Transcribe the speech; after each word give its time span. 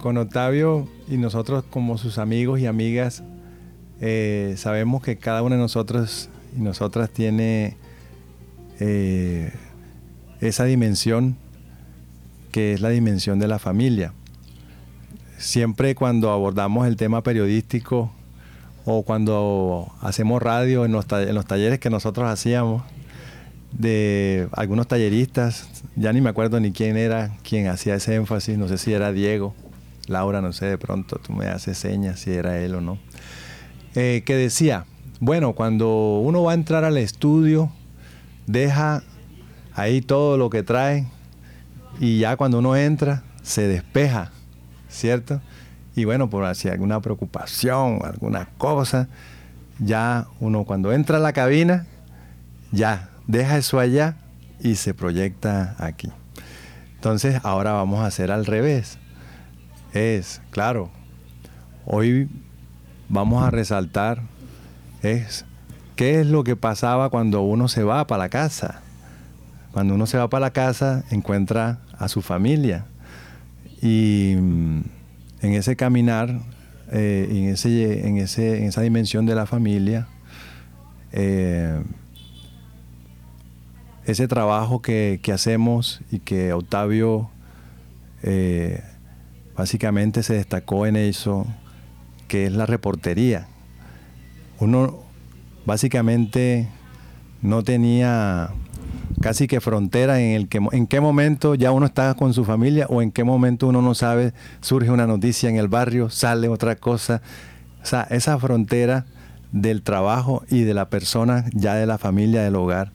con 0.00 0.16
Octavio 0.16 0.88
y 1.08 1.16
nosotros 1.16 1.64
como 1.70 1.98
sus 1.98 2.18
amigos 2.18 2.60
y 2.60 2.66
amigas, 2.66 3.22
eh, 4.00 4.54
sabemos 4.56 5.02
que 5.02 5.16
cada 5.16 5.42
uno 5.42 5.54
de 5.54 5.60
nosotros 5.60 6.28
y 6.56 6.60
nosotras 6.60 7.10
tiene 7.10 7.76
eh, 8.80 9.52
esa 10.40 10.64
dimensión 10.64 11.36
que 12.50 12.72
es 12.72 12.80
la 12.80 12.88
dimensión 12.88 13.38
de 13.38 13.46
la 13.46 13.58
familia. 13.58 14.12
Siempre 15.38 15.94
cuando 15.94 16.30
abordamos 16.30 16.86
el 16.86 16.96
tema 16.96 17.22
periodístico 17.22 18.10
o 18.84 19.02
cuando 19.02 19.92
hacemos 20.00 20.42
radio 20.42 20.84
en 20.84 20.92
los, 20.92 21.06
en 21.12 21.34
los 21.34 21.46
talleres 21.46 21.78
que 21.78 21.90
nosotros 21.90 22.28
hacíamos, 22.28 22.82
de 23.72 24.48
algunos 24.52 24.88
talleristas, 24.88 25.84
ya 25.94 26.12
ni 26.12 26.20
me 26.20 26.30
acuerdo 26.30 26.58
ni 26.58 26.72
quién 26.72 26.96
era 26.96 27.36
quien 27.42 27.68
hacía 27.68 27.94
ese 27.94 28.16
énfasis, 28.16 28.58
no 28.58 28.66
sé 28.66 28.78
si 28.78 28.92
era 28.92 29.12
Diego, 29.12 29.54
Laura, 30.10 30.42
no 30.42 30.52
sé, 30.52 30.66
de 30.66 30.76
pronto 30.76 31.16
tú 31.16 31.32
me 31.32 31.46
haces 31.46 31.78
señas 31.78 32.20
si 32.20 32.32
era 32.32 32.58
él 32.58 32.74
o 32.74 32.80
no, 32.80 32.98
eh, 33.94 34.22
que 34.26 34.34
decía, 34.34 34.84
bueno, 35.20 35.54
cuando 35.54 36.18
uno 36.18 36.42
va 36.42 36.52
a 36.52 36.54
entrar 36.54 36.84
al 36.84 36.98
estudio, 36.98 37.70
deja 38.46 39.02
ahí 39.74 40.02
todo 40.02 40.36
lo 40.36 40.50
que 40.50 40.62
trae 40.62 41.06
y 42.00 42.18
ya 42.18 42.36
cuando 42.36 42.58
uno 42.58 42.76
entra, 42.76 43.22
se 43.42 43.68
despeja, 43.68 44.32
¿cierto? 44.88 45.40
Y 45.94 46.04
bueno, 46.04 46.28
por 46.28 46.54
si 46.54 46.68
alguna 46.68 47.00
preocupación, 47.00 48.00
alguna 48.04 48.48
cosa, 48.58 49.08
ya 49.78 50.26
uno 50.40 50.64
cuando 50.64 50.92
entra 50.92 51.18
a 51.18 51.20
la 51.20 51.32
cabina, 51.32 51.86
ya 52.72 53.10
deja 53.26 53.58
eso 53.58 53.78
allá 53.78 54.16
y 54.60 54.74
se 54.74 54.94
proyecta 54.94 55.76
aquí. 55.78 56.10
Entonces 56.94 57.40
ahora 57.44 57.72
vamos 57.72 58.00
a 58.00 58.06
hacer 58.06 58.30
al 58.30 58.46
revés. 58.46 58.99
Es, 59.92 60.40
claro, 60.50 60.90
hoy 61.84 62.28
vamos 63.08 63.42
a 63.42 63.50
resaltar 63.50 64.22
es 65.02 65.44
qué 65.96 66.20
es 66.20 66.26
lo 66.26 66.44
que 66.44 66.54
pasaba 66.54 67.10
cuando 67.10 67.42
uno 67.42 67.66
se 67.66 67.82
va 67.82 68.06
para 68.06 68.24
la 68.24 68.28
casa. 68.28 68.82
Cuando 69.72 69.94
uno 69.94 70.06
se 70.06 70.18
va 70.18 70.28
para 70.28 70.46
la 70.46 70.52
casa 70.52 71.04
encuentra 71.10 71.80
a 71.98 72.08
su 72.08 72.22
familia 72.22 72.86
y 73.82 74.34
mm, 74.36 74.80
en 75.42 75.54
ese 75.54 75.76
caminar, 75.76 76.40
eh, 76.92 77.28
en, 77.30 77.48
ese, 77.48 78.06
en, 78.06 78.18
ese, 78.18 78.58
en 78.58 78.64
esa 78.64 78.82
dimensión 78.82 79.26
de 79.26 79.34
la 79.34 79.46
familia, 79.46 80.06
eh, 81.12 81.82
ese 84.04 84.28
trabajo 84.28 84.82
que, 84.82 85.20
hacemos 85.32 86.00
y 86.10 86.18
que 86.18 86.52
Octavio 86.52 87.30
eh, 88.22 88.82
básicamente 89.60 90.22
se 90.22 90.32
destacó 90.32 90.86
en 90.86 90.96
eso, 90.96 91.46
que 92.28 92.46
es 92.46 92.52
la 92.52 92.64
reportería. 92.64 93.46
Uno 94.58 95.00
básicamente 95.66 96.66
no 97.42 97.62
tenía 97.62 98.52
casi 99.20 99.48
que 99.48 99.60
frontera 99.60 100.18
en 100.18 100.30
el 100.30 100.48
que 100.48 100.60
en 100.72 100.86
qué 100.86 101.00
momento 101.00 101.54
ya 101.56 101.72
uno 101.72 101.84
está 101.84 102.14
con 102.14 102.32
su 102.32 102.46
familia 102.46 102.86
o 102.88 103.02
en 103.02 103.12
qué 103.12 103.22
momento 103.22 103.68
uno 103.68 103.82
no 103.82 103.94
sabe, 103.94 104.32
surge 104.62 104.90
una 104.90 105.06
noticia 105.06 105.50
en 105.50 105.56
el 105.56 105.68
barrio, 105.68 106.08
sale 106.08 106.48
otra 106.48 106.76
cosa. 106.76 107.20
O 107.82 107.84
sea, 107.84 108.06
esa 108.08 108.38
frontera 108.38 109.04
del 109.52 109.82
trabajo 109.82 110.42
y 110.48 110.62
de 110.62 110.72
la 110.72 110.88
persona, 110.88 111.44
ya 111.52 111.74
de 111.74 111.84
la 111.84 111.98
familia, 111.98 112.42
del 112.42 112.56
hogar, 112.56 112.92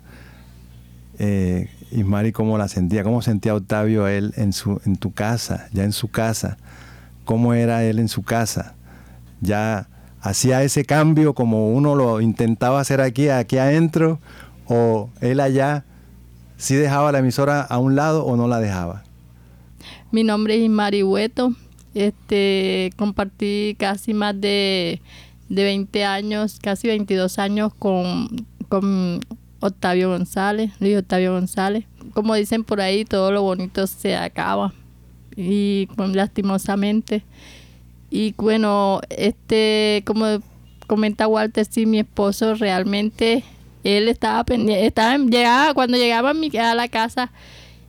eh, 1.20 1.70
Ismari, 1.96 2.34
¿cómo 2.34 2.58
la 2.58 2.68
sentía? 2.68 3.04
¿Cómo 3.04 3.22
sentía 3.22 3.56
Octavio 3.56 4.08
él 4.08 4.34
en, 4.36 4.52
su, 4.52 4.82
en 4.86 4.98
tu 4.98 5.14
casa, 5.14 5.70
ya 5.72 5.84
en 5.86 5.94
su 5.94 6.10
casa? 6.10 6.58
¿Cómo 7.24 7.54
era 7.54 7.86
él 7.86 8.00
en 8.00 8.10
su 8.10 8.24
casa? 8.24 8.76
Ya 9.40 9.88
hacía 10.20 10.62
ese 10.64 10.84
cambio 10.84 11.34
como 11.34 11.70
uno 11.70 11.96
lo 11.96 12.20
intentaba 12.20 12.82
hacer 12.82 13.00
aquí, 13.00 13.30
aquí 13.30 13.58
adentro, 13.58 14.20
o 14.68 15.10
él 15.22 15.40
allá 15.40 15.86
sí 16.58 16.76
dejaba 16.76 17.12
la 17.14 17.20
emisora 17.20 17.62
a 17.62 17.78
un 17.78 17.96
lado 17.96 18.26
o 18.26 18.36
no 18.36 18.48
la 18.48 18.60
dejaba. 18.60 19.04
Mi 20.12 20.24
nombre 20.24 20.56
es 20.56 20.64
Ismari 20.64 21.02
Hueto. 21.02 21.54
Este, 21.94 22.92
compartí 22.98 23.78
casi 23.80 24.14
más 24.14 24.40
de, 24.40 25.02
de 25.48 25.64
20 25.64 26.04
años, 26.04 26.60
casi 26.62 26.90
22 26.90 27.40
años 27.40 27.74
con, 27.74 28.28
con 28.68 29.22
Octavio 29.66 30.10
González, 30.10 30.72
Luis 30.80 30.98
Octavio 30.98 31.34
González. 31.34 31.86
Como 32.14 32.36
dicen 32.36 32.64
por 32.64 32.82
ahí, 32.82 33.06
todo 33.06 33.32
lo 33.32 33.42
bonito 33.42 33.88
se 33.88 34.16
acaba 34.16 34.74
y 35.36 35.88
lastimosamente. 35.98 37.24
Y 38.10 38.34
bueno, 38.38 39.02
este, 39.10 40.04
como 40.06 40.26
comenta 40.88 41.28
Walter, 41.28 41.66
sí, 41.70 41.86
mi 41.86 42.00
esposo 42.00 42.56
realmente, 42.56 43.44
él 43.84 44.08
estaba 44.08 44.44
pendiente, 44.44 44.86
estaba, 44.86 45.18
llegaba, 45.18 45.74
cuando 45.74 45.98
llegaba 45.98 46.30
a, 46.30 46.34
mi, 46.34 46.56
a 46.58 46.76
la 46.76 46.88
casa, 46.88 47.32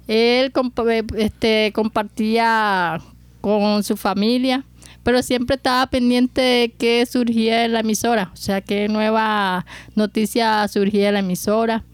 él 0.08 0.52
este, 1.16 1.72
compartía 1.74 3.00
con 3.40 3.84
su 3.84 3.96
familia 3.96 4.64
pero 5.06 5.22
siempre 5.22 5.54
estaba 5.54 5.86
pendiente 5.86 6.40
de 6.40 6.74
qué 6.76 7.06
surgía 7.06 7.64
en 7.64 7.74
la 7.74 7.78
emisora, 7.78 8.32
o 8.32 8.36
sea, 8.36 8.60
qué 8.60 8.88
nueva 8.88 9.64
noticia 9.94 10.66
surgía 10.66 11.06
en 11.06 11.14
la 11.14 11.20
emisora. 11.20 11.84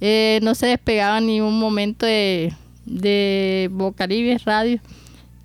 Eh, 0.00 0.40
no 0.42 0.54
se 0.54 0.68
despegaba 0.68 1.20
ni 1.20 1.42
un 1.42 1.58
momento 1.58 2.06
de, 2.06 2.54
de 2.86 3.68
Bocaribe 3.70 4.38
Radio. 4.46 4.80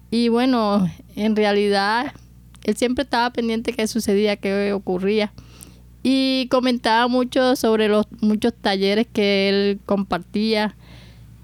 Y 0.09 0.29
bueno, 0.29 0.89
en 1.17 1.35
realidad 1.35 2.13
él 2.63 2.77
siempre 2.77 3.03
estaba 3.03 3.29
pendiente 3.33 3.71
de 3.71 3.75
qué 3.75 3.87
sucedía, 3.87 4.37
qué 4.37 4.71
ocurría. 4.71 5.33
Y 6.03 6.47
comentaba 6.49 7.09
mucho 7.09 7.57
sobre 7.57 7.89
los 7.89 8.05
muchos 8.21 8.53
talleres 8.53 9.05
que 9.11 9.49
él 9.49 9.79
compartía. 9.85 10.77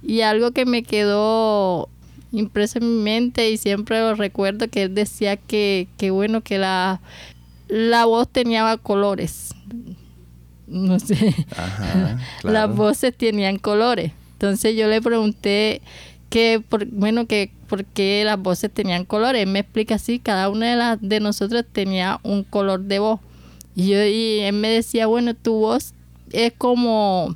Y 0.02 0.22
algo 0.22 0.52
que 0.52 0.66
me 0.66 0.84
quedó 0.84 1.90
impreso 2.34 2.80
en 2.80 2.98
mi 2.98 3.04
mente 3.04 3.50
y 3.50 3.58
siempre 3.58 4.00
lo 4.00 4.16
recuerdo 4.16 4.68
que 4.68 4.84
él 4.84 4.96
decía 4.96 5.38
que, 5.38 5.88
que 5.98 6.12
bueno, 6.12 6.42
que 6.42 6.58
la, 6.58 7.00
la 7.68 8.06
voz 8.06 8.28
tenía 8.28 8.76
colores. 8.78 9.54
No 10.68 11.00
sé. 11.00 11.36
Las 12.44 12.76
voces 12.76 13.16
tenían 13.16 13.58
colores. 13.58 14.12
Entonces 14.34 14.76
yo 14.76 14.88
le 14.88 15.02
pregunté 15.02 15.82
que, 16.30 16.62
por, 16.68 16.86
bueno, 16.88 17.28
que 17.28 17.52
por 17.68 17.86
qué 17.86 18.24
las 18.26 18.40
voces 18.40 18.72
tenían 18.74 19.06
colores. 19.06 19.44
Él 19.44 19.50
me 19.50 19.60
explica 19.60 19.96
así, 19.96 20.20
cada 20.20 20.50
una 20.50 20.72
de, 20.72 20.76
las 20.76 21.02
de 21.02 21.20
nosotros 21.20 21.64
tenía 21.72 22.20
un 22.24 22.44
color 22.44 22.82
de 22.82 23.00
voz. 23.00 23.20
Y, 23.76 23.90
yo, 23.90 24.04
y 24.04 24.40
él 24.40 24.54
me 24.56 24.70
decía, 24.70 25.08
bueno, 25.08 25.34
tu 25.34 25.54
voz 25.54 25.94
es 26.32 26.52
como, 26.58 27.36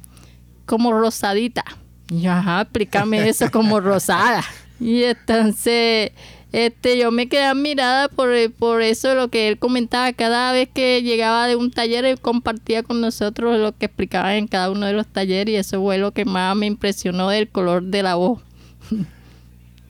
como 0.66 0.92
rosadita. 0.92 1.64
Y 2.10 2.22
yo, 2.22 2.32
ajá, 2.32 2.62
explícame 2.62 3.30
eso 3.30 3.50
como 3.52 3.80
rosada. 3.82 4.44
Y 4.80 5.04
entonces, 5.04 6.12
este, 6.52 6.98
yo 6.98 7.12
me 7.12 7.28
quedé 7.28 7.44
admirada 7.44 8.08
por, 8.08 8.30
por 8.54 8.82
eso, 8.82 9.16
lo 9.16 9.30
que 9.30 9.48
él 9.48 9.58
comentaba. 9.60 10.12
Cada 10.14 10.52
vez 10.52 10.70
que 10.74 11.02
llegaba 11.04 11.48
de 11.48 11.56
un 11.56 11.72
taller, 11.72 12.06
él 12.06 12.20
compartía 12.20 12.84
con 12.84 13.02
nosotros 13.02 13.60
lo 13.60 13.76
que 13.76 13.88
explicaba 13.88 14.36
en 14.36 14.48
cada 14.48 14.72
uno 14.72 14.86
de 14.86 14.94
los 14.94 15.08
talleres. 15.08 15.54
Y 15.54 15.58
eso 15.58 15.82
fue 15.82 15.98
lo 15.98 16.12
que 16.12 16.26
más 16.26 16.56
me 16.56 16.66
impresionó 16.66 17.30
del 17.30 17.50
color 17.50 17.84
de 17.84 18.04
la 18.04 18.16
voz. 18.16 18.42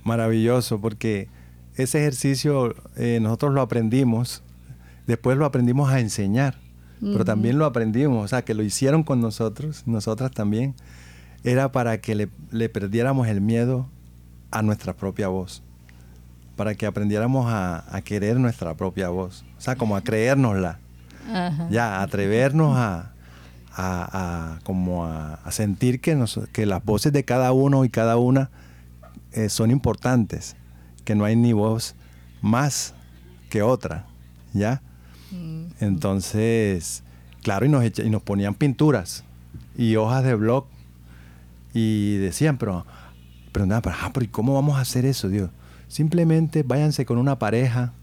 Maravilloso, 0.03 0.79
porque 0.79 1.27
ese 1.75 1.99
ejercicio 1.99 2.75
eh, 2.95 3.19
nosotros 3.21 3.53
lo 3.53 3.61
aprendimos, 3.61 4.41
después 5.05 5.37
lo 5.37 5.45
aprendimos 5.45 5.91
a 5.91 5.99
enseñar, 5.99 6.57
pero 6.99 7.23
también 7.25 7.59
lo 7.59 7.65
aprendimos, 7.65 8.25
o 8.25 8.27
sea, 8.27 8.41
que 8.43 8.55
lo 8.55 8.63
hicieron 8.63 9.03
con 9.03 9.21
nosotros, 9.21 9.83
nosotras 9.85 10.31
también, 10.31 10.73
era 11.43 11.71
para 11.71 11.99
que 12.01 12.15
le, 12.15 12.29
le 12.51 12.69
perdiéramos 12.69 13.27
el 13.27 13.41
miedo 13.41 13.87
a 14.51 14.61
nuestra 14.61 14.93
propia 14.93 15.27
voz, 15.27 15.63
para 16.55 16.75
que 16.75 16.85
aprendiéramos 16.85 17.45
a, 17.49 18.01
querer 18.03 18.39
nuestra 18.39 18.73
propia 18.75 19.09
voz, 19.09 19.45
o 19.57 19.61
sea, 19.61 19.75
como 19.75 19.95
a 19.95 20.01
creérnosla, 20.01 20.79
ya, 21.69 22.01
atrevernos 22.01 22.75
a, 22.77 24.59
como 24.63 25.05
a, 25.05 25.39
sentir 25.51 25.99
que, 25.99 26.17
que 26.51 26.65
las 26.65 26.83
voces 26.83 27.13
de 27.13 27.23
cada 27.23 27.51
uno 27.51 27.85
y 27.85 27.89
cada 27.89 28.17
una 28.17 28.49
eh, 29.33 29.49
son 29.49 29.71
importantes, 29.71 30.55
que 31.03 31.15
no 31.15 31.25
hay 31.25 31.35
ni 31.35 31.53
voz 31.53 31.95
más 32.41 32.93
que 33.49 33.61
otra, 33.61 34.05
¿ya? 34.53 34.81
Mm. 35.31 35.65
Entonces, 35.79 37.03
claro, 37.43 37.65
y 37.65 37.69
nos, 37.69 37.99
y 37.99 38.09
nos 38.09 38.21
ponían 38.21 38.55
pinturas 38.55 39.23
y 39.77 39.95
hojas 39.95 40.23
de 40.23 40.35
blog 40.35 40.65
y 41.73 42.17
decían, 42.17 42.57
pero 42.57 42.85
pero 43.81 43.95
ah, 44.01 44.11
pero 44.13 44.23
¿y 44.25 44.29
cómo 44.29 44.53
vamos 44.53 44.77
a 44.77 44.81
hacer 44.81 45.05
eso, 45.05 45.29
Dios? 45.29 45.49
Simplemente 45.87 46.63
váyanse 46.63 47.05
con 47.05 47.17
una 47.17 47.39
pareja, 47.39 47.93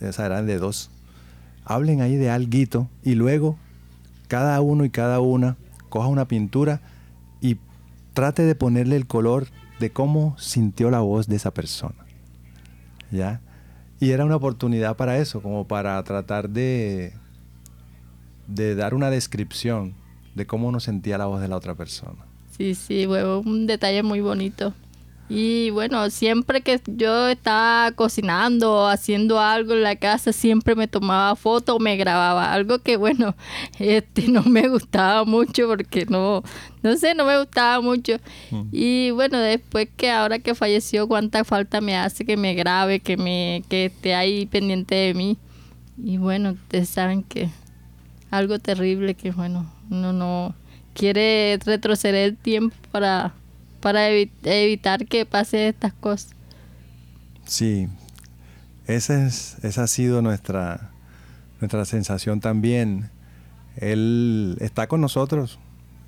esa 0.00 0.26
eran 0.26 0.46
de 0.46 0.58
dos, 0.58 0.90
hablen 1.64 2.00
ahí 2.00 2.16
de 2.16 2.30
alguito 2.30 2.88
y 3.04 3.14
luego 3.14 3.56
cada 4.28 4.60
uno 4.60 4.84
y 4.84 4.90
cada 4.90 5.20
una 5.20 5.56
coja 5.88 6.08
una 6.08 6.26
pintura 6.26 6.80
y 7.40 7.58
trate 8.14 8.42
de 8.42 8.54
ponerle 8.54 8.96
el 8.96 9.06
color 9.06 9.46
de 9.78 9.90
cómo 9.90 10.36
sintió 10.38 10.90
la 10.90 11.00
voz 11.00 11.26
de 11.26 11.36
esa 11.36 11.52
persona. 11.52 12.06
¿Ya? 13.10 13.40
Y 13.98 14.10
era 14.10 14.24
una 14.24 14.36
oportunidad 14.36 14.96
para 14.96 15.18
eso, 15.18 15.42
como 15.42 15.66
para 15.66 16.02
tratar 16.04 16.48
de, 16.48 17.12
de 18.46 18.74
dar 18.74 18.94
una 18.94 19.10
descripción 19.10 19.94
de 20.34 20.46
cómo 20.46 20.68
uno 20.68 20.80
sentía 20.80 21.18
la 21.18 21.26
voz 21.26 21.40
de 21.40 21.48
la 21.48 21.56
otra 21.56 21.74
persona. 21.74 22.29
Sí, 22.60 22.74
sí, 22.74 23.06
fue 23.06 23.38
un 23.38 23.66
detalle 23.66 24.02
muy 24.02 24.20
bonito. 24.20 24.74
Y 25.30 25.70
bueno, 25.70 26.10
siempre 26.10 26.60
que 26.60 26.78
yo 26.84 27.28
estaba 27.28 27.90
cocinando 27.92 28.70
o 28.74 28.86
haciendo 28.86 29.40
algo 29.40 29.72
en 29.72 29.82
la 29.82 29.96
casa, 29.96 30.30
siempre 30.34 30.74
me 30.74 30.86
tomaba 30.86 31.36
foto 31.36 31.76
o 31.76 31.78
me 31.78 31.96
grababa. 31.96 32.52
Algo 32.52 32.80
que 32.80 32.98
bueno, 32.98 33.34
este 33.78 34.28
no 34.28 34.42
me 34.42 34.68
gustaba 34.68 35.24
mucho 35.24 35.68
porque 35.68 36.04
no, 36.04 36.42
no 36.82 36.96
sé, 36.98 37.14
no 37.14 37.24
me 37.24 37.38
gustaba 37.38 37.80
mucho. 37.80 38.18
Mm. 38.50 38.62
Y 38.72 39.10
bueno, 39.12 39.38
después 39.38 39.88
que 39.96 40.10
ahora 40.10 40.38
que 40.38 40.54
falleció, 40.54 41.08
cuánta 41.08 41.44
falta 41.44 41.80
me 41.80 41.96
hace 41.96 42.26
que 42.26 42.36
me 42.36 42.52
grabe, 42.52 43.00
que 43.00 43.16
me, 43.16 43.64
que 43.70 43.86
esté 43.86 44.14
ahí 44.14 44.44
pendiente 44.44 44.96
de 44.96 45.14
mí. 45.14 45.38
Y 45.96 46.18
bueno, 46.18 46.50
ustedes 46.50 46.90
saben 46.90 47.22
que 47.22 47.48
algo 48.30 48.58
terrible 48.58 49.14
que 49.14 49.30
bueno, 49.30 49.72
uno 49.88 50.12
no 50.12 50.54
quiere 50.94 51.58
retroceder 51.64 52.30
el 52.30 52.36
tiempo 52.36 52.76
para 52.90 53.34
para 53.80 54.10
evitar 54.10 55.06
que 55.06 55.26
pase 55.26 55.68
estas 55.68 55.92
cosas. 55.94 56.30
Sí, 57.46 57.88
esa, 58.86 59.26
es, 59.26 59.56
esa 59.62 59.84
ha 59.84 59.86
sido 59.86 60.22
nuestra, 60.22 60.90
nuestra 61.60 61.84
sensación 61.84 62.40
también. 62.40 63.10
Él 63.76 64.56
está 64.60 64.86
con 64.86 65.00
nosotros 65.00 65.58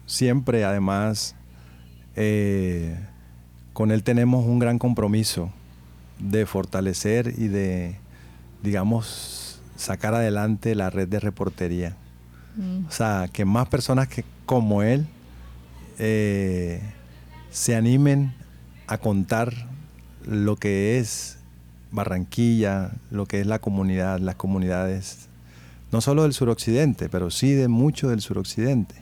siempre, 0.07 0.65
además, 0.65 1.35
eh, 2.17 2.99
con 3.73 3.91
él 3.91 4.03
tenemos 4.03 4.45
un 4.45 4.59
gran 4.59 4.79
compromiso 4.79 5.51
de 6.19 6.45
fortalecer 6.45 7.35
y 7.39 7.49
de, 7.49 7.97
digamos, 8.63 9.61
sacar 9.77 10.15
adelante 10.15 10.75
la 10.75 10.91
red 10.91 11.09
de 11.09 11.19
reportería. 11.19 11.97
Mm. 12.57 12.87
O 12.87 12.91
sea, 12.91 13.29
que 13.33 13.45
más 13.45 13.69
personas 13.69 14.09
que 14.09 14.25
como 14.47 14.83
él 14.83 15.07
eh, 15.99 16.81
se 17.51 17.77
animen 17.77 18.35
a 18.87 18.99
contar 18.99 19.53
lo 20.27 20.57
que 20.57 20.99
es 20.99 21.39
Barranquilla, 21.91 22.93
lo 23.11 23.27
que 23.27 23.41
es 23.41 23.47
la 23.47 23.59
comunidad, 23.59 24.19
las 24.19 24.37
comunidades, 24.37 25.29
no 25.91 26.01
solo 26.01 26.23
del 26.23 26.33
suroccidente, 26.33 27.09
pero 27.09 27.31
sí 27.31 27.53
de 27.53 27.69
mucho 27.69 28.09
del 28.09 28.23
suroccidente, 28.23 28.95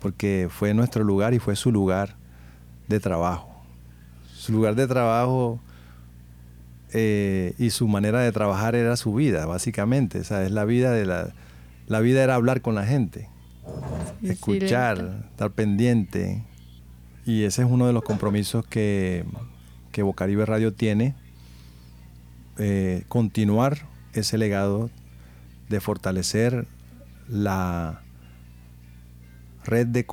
porque 0.00 0.48
fue 0.50 0.74
nuestro 0.74 1.02
lugar 1.02 1.32
y 1.34 1.38
fue 1.38 1.56
su 1.56 1.72
lugar 1.72 2.16
de 2.88 3.00
trabajo. 3.00 3.48
Su 4.34 4.52
lugar 4.52 4.74
de 4.74 4.86
trabajo 4.86 5.60
eh, 6.92 7.54
y 7.58 7.70
su 7.70 7.88
manera 7.88 8.20
de 8.20 8.32
trabajar 8.32 8.74
era 8.74 8.96
su 8.96 9.14
vida, 9.14 9.46
básicamente. 9.46 10.20
O 10.20 10.24
sea, 10.24 10.44
es 10.44 10.50
la 10.50 10.64
vida 10.64 10.92
de 10.92 11.06
la, 11.06 11.30
la 11.90 11.98
vida 11.98 12.22
era 12.22 12.36
hablar 12.36 12.62
con 12.62 12.76
la 12.76 12.86
gente, 12.86 13.28
escuchar, 14.22 15.24
estar 15.28 15.50
pendiente, 15.50 16.44
y 17.26 17.42
ese 17.42 17.62
es 17.62 17.68
uno 17.68 17.88
de 17.88 17.92
los 17.92 18.04
compromisos 18.04 18.64
que, 18.64 19.24
que 19.90 20.04
Bocaribe 20.04 20.46
Radio 20.46 20.72
tiene, 20.72 21.16
eh, 22.58 23.02
continuar 23.08 23.88
ese 24.12 24.38
legado 24.38 24.88
de 25.68 25.80
fortalecer 25.80 26.68
la 27.28 28.02
red 29.64 29.88
de 29.88 30.06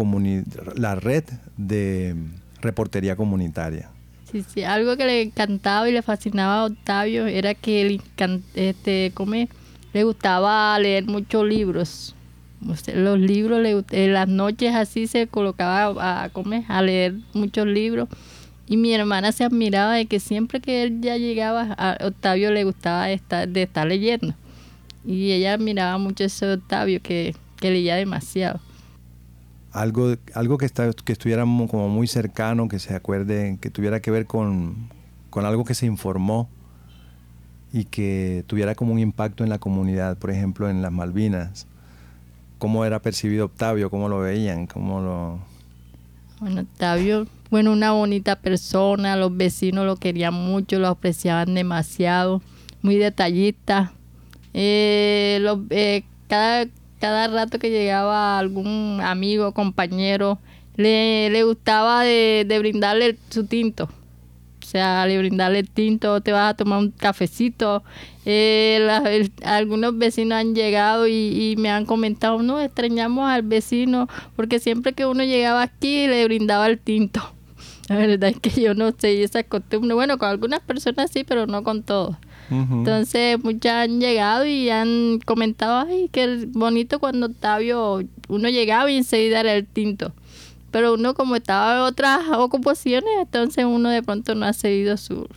la 0.76 0.96
red 0.96 1.26
de 1.58 2.16
reportería 2.60 3.16
comunitaria. 3.16 3.92
Sí, 4.32 4.44
sí, 4.52 4.64
algo 4.64 4.98
que 4.98 5.06
le 5.06 5.22
encantaba 5.22 5.88
y 5.88 5.92
le 5.92 6.02
fascinaba 6.02 6.62
a 6.62 6.66
Octavio 6.66 7.28
era 7.28 7.54
que 7.54 7.84
él 7.84 8.02
este, 8.56 9.12
le 9.98 10.04
gustaba 10.04 10.78
leer 10.78 11.08
muchos 11.08 11.44
libros 11.44 12.16
los 12.62 13.20
libros, 13.20 13.86
en 13.92 14.14
las 14.14 14.28
noches 14.28 14.76
así 14.76 15.08
se 15.08 15.28
colocaba 15.28 16.24
a, 16.24 16.30
comer, 16.30 16.64
a 16.68 16.82
leer 16.82 17.16
muchos 17.34 17.68
libros. 17.68 18.10
Y 18.68 18.78
mi 18.78 18.94
hermana 18.94 19.32
se 19.32 19.44
admiraba 19.44 19.94
de 19.94 20.08
que 20.08 20.20
siempre 20.20 20.60
que 20.60 20.84
él 20.84 21.02
ya 21.02 21.18
llegaba, 21.18 21.74
a 21.78 21.98
Octavio 22.06 22.52
le 22.52 22.64
gustaba 22.64 23.10
estar, 23.12 23.48
de 23.48 23.64
estar 23.64 23.88
leyendo. 23.88 24.34
Y 25.06 25.32
ella 25.32 25.54
admiraba 25.54 25.98
mucho 25.98 26.26
ese 26.26 26.52
Octavio 26.52 27.02
que, 27.02 27.36
leía 27.62 27.96
demasiado. 27.96 28.60
Algo, 29.72 30.16
algo 30.34 30.58
que, 30.58 30.66
está, 30.66 30.92
que 30.92 31.14
estuviera 31.14 31.44
como 31.44 31.88
muy 31.90 32.08
cercano, 32.08 32.68
que 32.68 32.80
se 32.80 32.94
acuerde, 32.94 33.58
que 33.62 33.70
tuviera 33.70 34.02
que 34.02 34.12
ver 34.12 34.26
con, 34.26 34.90
con 35.30 35.46
algo 35.46 35.64
que 35.64 35.76
se 35.76 35.86
informó 35.86 36.50
y 37.74 37.86
que 37.86 38.44
tuviera 38.48 38.76
como 38.76 38.94
un 38.94 39.00
impacto 39.00 39.44
en 39.44 39.50
la 39.50 39.60
comunidad, 39.60 40.18
por 40.18 40.32
ejemplo, 40.32 40.70
en 40.70 40.82
las 40.82 40.92
Malvinas. 40.92 41.68
Cómo 42.58 42.86
era 42.86 43.02
percibido 43.02 43.46
Octavio, 43.46 43.90
cómo 43.90 44.10
lo 44.10 44.20
veían, 44.20 44.68
cómo 44.68 45.02
lo... 45.02 45.40
Bueno, 46.40 46.62
Octavio, 46.62 47.28
bueno, 47.50 47.72
una 47.72 47.92
bonita 47.92 48.36
persona, 48.36 49.16
los 49.16 49.36
vecinos 49.36 49.86
lo 49.86 49.96
querían 49.96 50.34
mucho, 50.34 50.80
lo 50.80 50.88
apreciaban 50.88 51.54
demasiado, 51.54 52.42
muy 52.82 52.96
detallista. 52.96 53.94
Eh, 54.54 55.44
eh, 55.70 56.04
cada, 56.28 56.68
cada 57.00 57.28
rato 57.28 57.60
que 57.60 57.70
llegaba 57.70 58.38
algún 58.38 59.00
amigo, 59.04 59.54
compañero, 59.54 60.40
le, 60.76 61.30
le 61.30 61.44
gustaba 61.44 62.04
de, 62.04 62.56
brindarle 62.60 63.18
su 63.30 63.46
tinto 63.46 63.90
sea, 64.70 65.08
le 65.08 65.18
brindarle 65.18 65.60
el 65.60 65.70
tinto, 65.70 66.20
te 66.22 66.32
vas 66.32 66.52
a 66.52 66.54
tomar 66.56 66.80
un 66.80 66.92
cafecito. 66.92 67.84
Eh, 68.26 69.30
algunos 69.44 69.98
vecinos 69.98 70.38
han 70.38 70.54
llegado 70.54 71.08
y, 71.08 71.56
me 71.58 71.70
han 71.70 71.86
comentado, 71.86 72.42
no, 72.44 72.60
extrañamos 72.60 73.30
al 73.30 73.44
vecino, 73.44 74.10
porque 74.36 74.60
siempre 74.60 74.92
que 74.94 75.06
uno 75.06 75.24
llegaba 75.24 75.62
aquí 75.62 76.08
le 76.08 76.26
brindaba 76.26 76.68
el 76.68 76.80
tinto. 76.80 77.22
La 77.88 77.96
verdad 77.96 78.30
es 78.30 78.40
que 78.42 78.62
yo 78.62 78.74
no 78.74 78.92
sé 78.92 79.24
esa 79.24 79.44
costumbre. 79.44 79.94
Bueno, 79.96 80.18
con 80.18 80.28
algunas 80.28 80.60
personas 80.60 81.10
sí, 81.12 81.24
pero 81.24 81.48
no 81.48 81.64
con 81.64 81.84
todos. 81.84 82.18
Entonces, 82.50 83.44
muchas 83.44 83.74
han 83.74 84.00
llegado 84.00 84.46
y 84.46 84.70
han 84.70 85.20
comentado, 85.26 85.86
ay, 85.86 86.10
qué 86.12 86.48
bonito 86.52 87.00
cuando 87.00 87.26
Octavio, 87.28 88.04
uno 88.30 88.50
llegaba 88.50 88.90
y 88.90 88.98
enseguida 88.98 89.42
era 89.42 89.54
el 89.54 89.66
tinto 89.66 90.14
pero 90.72 90.94
uno 90.94 91.14
como 91.14 91.36
estaba 91.36 91.76
en 91.76 91.82
otras 91.82 92.22
ocupaciones, 92.30 93.10
entonces 93.20 93.66
uno 93.66 93.90
de 93.90 94.04
pronto 94.04 94.36
no 94.36 94.46
ha 94.46 94.54
seguido 94.54 94.98
su, 94.98 95.28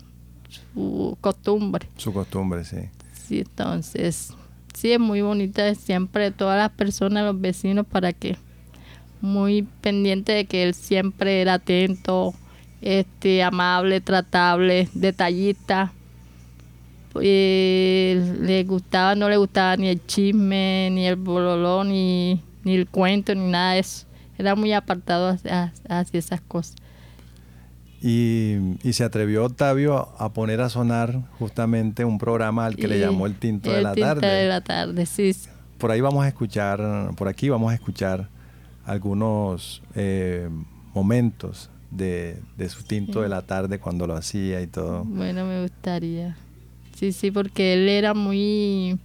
su 0.48 1.16
costumbre. 1.20 1.88
Su 1.96 2.12
costumbre, 2.12 2.64
sí. 2.64 2.78
Sí, 3.12 3.40
entonces, 3.40 4.34
sí, 4.74 4.92
es 4.92 5.00
muy 5.00 5.22
bonita 5.22 5.74
siempre 5.74 6.30
todas 6.30 6.58
las 6.58 6.70
personas, 6.70 7.24
los 7.24 7.40
vecinos, 7.40 7.86
para 7.86 8.12
que 8.12 8.36
muy 9.20 9.62
pendiente 9.80 10.32
de 10.32 10.46
que 10.46 10.64
él 10.64 10.74
siempre 10.74 11.42
era 11.42 11.54
atento, 11.54 12.34
este, 12.80 13.42
amable, 13.42 14.00
tratable, 14.00 14.88
detallista. 14.94 15.92
Eh, 17.20 18.36
le 18.40 18.64
gustaba, 18.64 19.14
no 19.14 19.28
le 19.28 19.36
gustaba 19.36 19.76
ni 19.76 19.88
el 19.88 20.04
chisme, 20.06 20.88
ni 20.92 21.06
el 21.06 21.16
bololón, 21.16 21.88
ni, 21.90 22.40
ni 22.64 22.74
el 22.74 22.88
cuento, 22.88 23.34
ni 23.34 23.50
nada 23.50 23.74
de 23.74 23.80
eso 23.80 24.09
era 24.40 24.54
muy 24.54 24.72
apartado 24.72 25.28
hacia, 25.28 25.72
esas 26.12 26.40
cosas. 26.40 26.76
Y, 28.02 28.56
se 28.92 29.04
atrevió 29.04 29.44
Octavio 29.44 30.08
a 30.18 30.32
poner 30.32 30.62
a 30.62 30.70
sonar 30.70 31.20
justamente 31.38 32.04
un 32.04 32.18
programa 32.18 32.66
al 32.66 32.76
que 32.76 32.88
le 32.88 32.98
llamó 32.98 33.26
El 33.26 33.34
Tinto 33.34 33.70
de 33.70 33.82
la 33.82 33.94
Tarde. 33.94 34.26
de 34.26 34.48
la 34.48 34.62
Tarde, 34.62 35.04
sí. 35.06 35.36
Por 35.78 35.90
ahí 35.90 36.00
vamos 36.00 36.24
a 36.24 36.28
escuchar, 36.28 37.10
por 37.16 37.28
aquí 37.28 37.48
vamos 37.48 37.70
a 37.70 37.74
escuchar 37.74 38.28
algunos 38.86 39.82
eh, 39.94 40.48
momentos 40.94 41.70
de, 41.90 42.40
su 42.68 42.82
Tinto 42.84 43.20
de 43.20 43.28
la 43.28 43.42
Tarde 43.42 43.78
cuando 43.78 44.06
lo 44.06 44.14
hacía 44.14 44.62
y 44.62 44.66
todo. 44.66 45.04
Bueno, 45.04 45.44
me 45.44 45.62
gustaría. 45.62 46.36
Sí, 46.96 47.12
sí, 47.12 47.30
porque 47.30 47.74
él 47.74 47.88
era 47.88 48.14
muy 48.14 48.98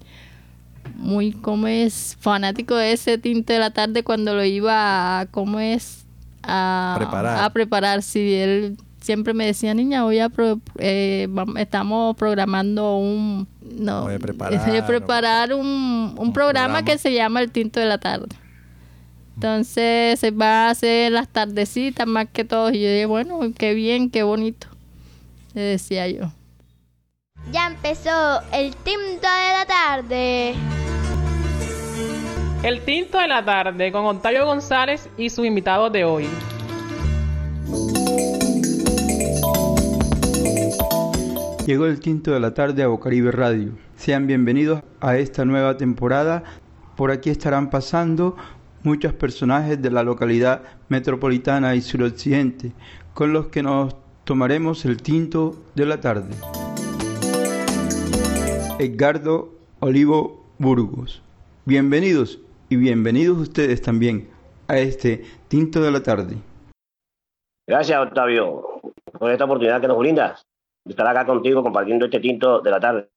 muy 0.95 1.31
como 1.31 1.67
es 1.67 2.17
fanático 2.19 2.75
de 2.75 2.93
ese 2.93 3.17
tinte 3.17 3.53
de 3.53 3.59
la 3.59 3.71
tarde 3.71 4.03
cuando 4.03 4.35
lo 4.35 4.43
iba 4.43 5.19
a 5.19 5.25
como 5.27 5.59
es 5.59 6.05
a 6.43 6.95
preparar, 6.97 7.43
a 7.43 7.49
preparar 7.51 8.01
sí 8.03 8.33
él 8.33 8.77
siempre 9.01 9.33
me 9.33 9.45
decía 9.45 9.73
niña 9.73 10.03
voy 10.03 10.19
a 10.19 10.31
eh, 10.79 11.27
estamos 11.57 12.15
programando 12.15 12.97
un 12.97 13.47
no 13.61 14.03
voy 14.03 14.15
a 14.15 14.19
preparar, 14.19 14.85
preparar 14.87 15.53
un, 15.53 16.15
un, 16.17 16.33
programa, 16.33 16.83
que 16.83 16.97
se 16.97 17.13
llama 17.13 17.41
el 17.41 17.51
tinto 17.51 17.79
de 17.79 17.85
la 17.85 17.97
tarde 17.97 18.35
entonces 19.35 20.19
se 20.19 20.31
va 20.31 20.67
a 20.67 20.69
hacer 20.69 21.11
las 21.11 21.27
tardecitas 21.27 22.07
más 22.07 22.27
que 22.31 22.45
todo 22.45 22.69
y 22.71 22.81
yo 22.81 22.89
dije 22.89 23.05
bueno 23.05 23.39
qué 23.57 23.73
bien 23.73 24.09
qué 24.09 24.23
bonito 24.23 24.67
le 25.53 25.61
decía 25.61 26.07
yo 26.07 26.31
ya 27.51 27.67
empezó 27.67 28.41
el 28.51 28.75
tinto 28.77 29.27
de 29.27 29.53
la 29.53 29.65
tarde. 29.67 30.55
El 32.63 32.81
tinto 32.81 33.19
de 33.19 33.27
la 33.27 33.45
tarde 33.45 33.91
con 33.91 34.05
Octavio 34.05 34.45
González 34.45 35.09
y 35.17 35.29
su 35.29 35.45
invitado 35.45 35.89
de 35.89 36.03
hoy. 36.03 36.27
Llegó 41.65 41.85
el 41.85 41.99
tinto 41.99 42.31
de 42.31 42.39
la 42.39 42.53
tarde 42.53 42.83
a 42.83 42.87
Bocaribe 42.87 43.31
Radio. 43.31 43.71
Sean 43.95 44.27
bienvenidos 44.27 44.81
a 44.99 45.17
esta 45.17 45.45
nueva 45.45 45.77
temporada. 45.77 46.43
Por 46.95 47.11
aquí 47.11 47.29
estarán 47.29 47.69
pasando 47.69 48.35
muchos 48.83 49.13
personajes 49.13 49.81
de 49.81 49.89
la 49.89 50.03
localidad 50.03 50.61
metropolitana 50.89 51.75
y 51.75 51.81
suroccidente, 51.81 52.71
con 53.13 53.33
los 53.33 53.47
que 53.47 53.63
nos 53.63 53.95
tomaremos 54.25 54.85
el 54.85 55.01
tinto 55.01 55.55
de 55.75 55.85
la 55.85 55.99
tarde. 55.99 56.35
Edgardo 58.77 59.53
Olivo 59.79 60.43
Burgos. 60.57 61.21
Bienvenidos 61.63 62.39
y 62.67 62.75
bienvenidos 62.75 63.37
ustedes 63.37 63.81
también 63.81 64.29
a 64.67 64.77
este 64.77 65.23
tinto 65.47 65.81
de 65.81 65.91
la 65.91 66.03
tarde. 66.03 66.35
Gracias, 67.65 67.97
Octavio, 67.97 68.81
por 69.17 69.31
esta 69.31 69.45
oportunidad 69.45 69.79
que 69.79 69.87
nos 69.87 69.97
brindas 69.97 70.45
de 70.83 70.91
estar 70.91 71.07
acá 71.07 71.25
contigo 71.25 71.63
compartiendo 71.63 72.05
este 72.05 72.19
tinto 72.19 72.59
de 72.59 72.69
la 72.69 72.79
tarde. 72.81 73.07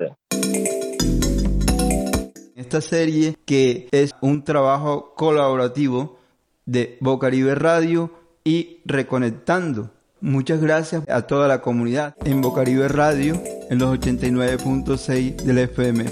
Esta 2.54 2.80
serie 2.80 3.34
que 3.44 3.88
es 3.90 4.14
un 4.20 4.44
trabajo 4.44 5.12
colaborativo 5.16 6.18
de 6.66 6.98
Bocaribe 7.00 7.56
Radio 7.56 8.10
y 8.44 8.80
Reconectando. 8.84 9.90
Muchas 10.20 10.60
gracias 10.60 11.08
a 11.08 11.22
toda 11.22 11.46
la 11.46 11.60
comunidad 11.60 12.16
en 12.24 12.40
Bocaribe 12.40 12.88
Radio 12.88 13.40
en 13.70 13.78
los 13.78 13.96
89.6 14.00 15.36
del 15.36 15.58
FM. 15.58 16.06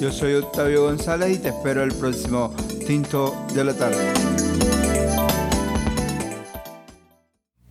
Yo 0.00 0.12
soy 0.12 0.34
Octavio 0.34 0.84
González 0.84 1.36
y 1.36 1.38
te 1.40 1.48
espero 1.48 1.82
el 1.82 1.92
próximo 1.92 2.54
tinto 2.86 3.34
de 3.52 3.64
la 3.64 3.74
tarde. 3.74 4.12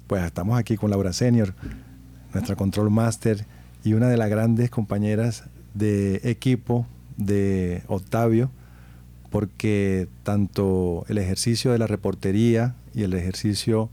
Pues 0.07 0.23
estamos 0.25 0.59
aquí 0.59 0.75
con 0.75 0.89
Laura 0.89 1.13
Senior, 1.13 1.53
nuestra 2.33 2.57
control 2.57 2.89
master 2.89 3.45
y 3.85 3.93
una 3.93 4.09
de 4.09 4.17
las 4.17 4.29
grandes 4.29 4.69
compañeras 4.69 5.45
de 5.75 6.19
equipo 6.25 6.87
de 7.15 7.83
Octavio, 7.87 8.51
porque 9.29 10.09
tanto 10.23 11.05
el 11.07 11.19
ejercicio 11.19 11.71
de 11.71 11.77
la 11.77 11.87
reportería 11.87 12.75
y 12.93 13.03
el 13.03 13.13
ejercicio 13.13 13.89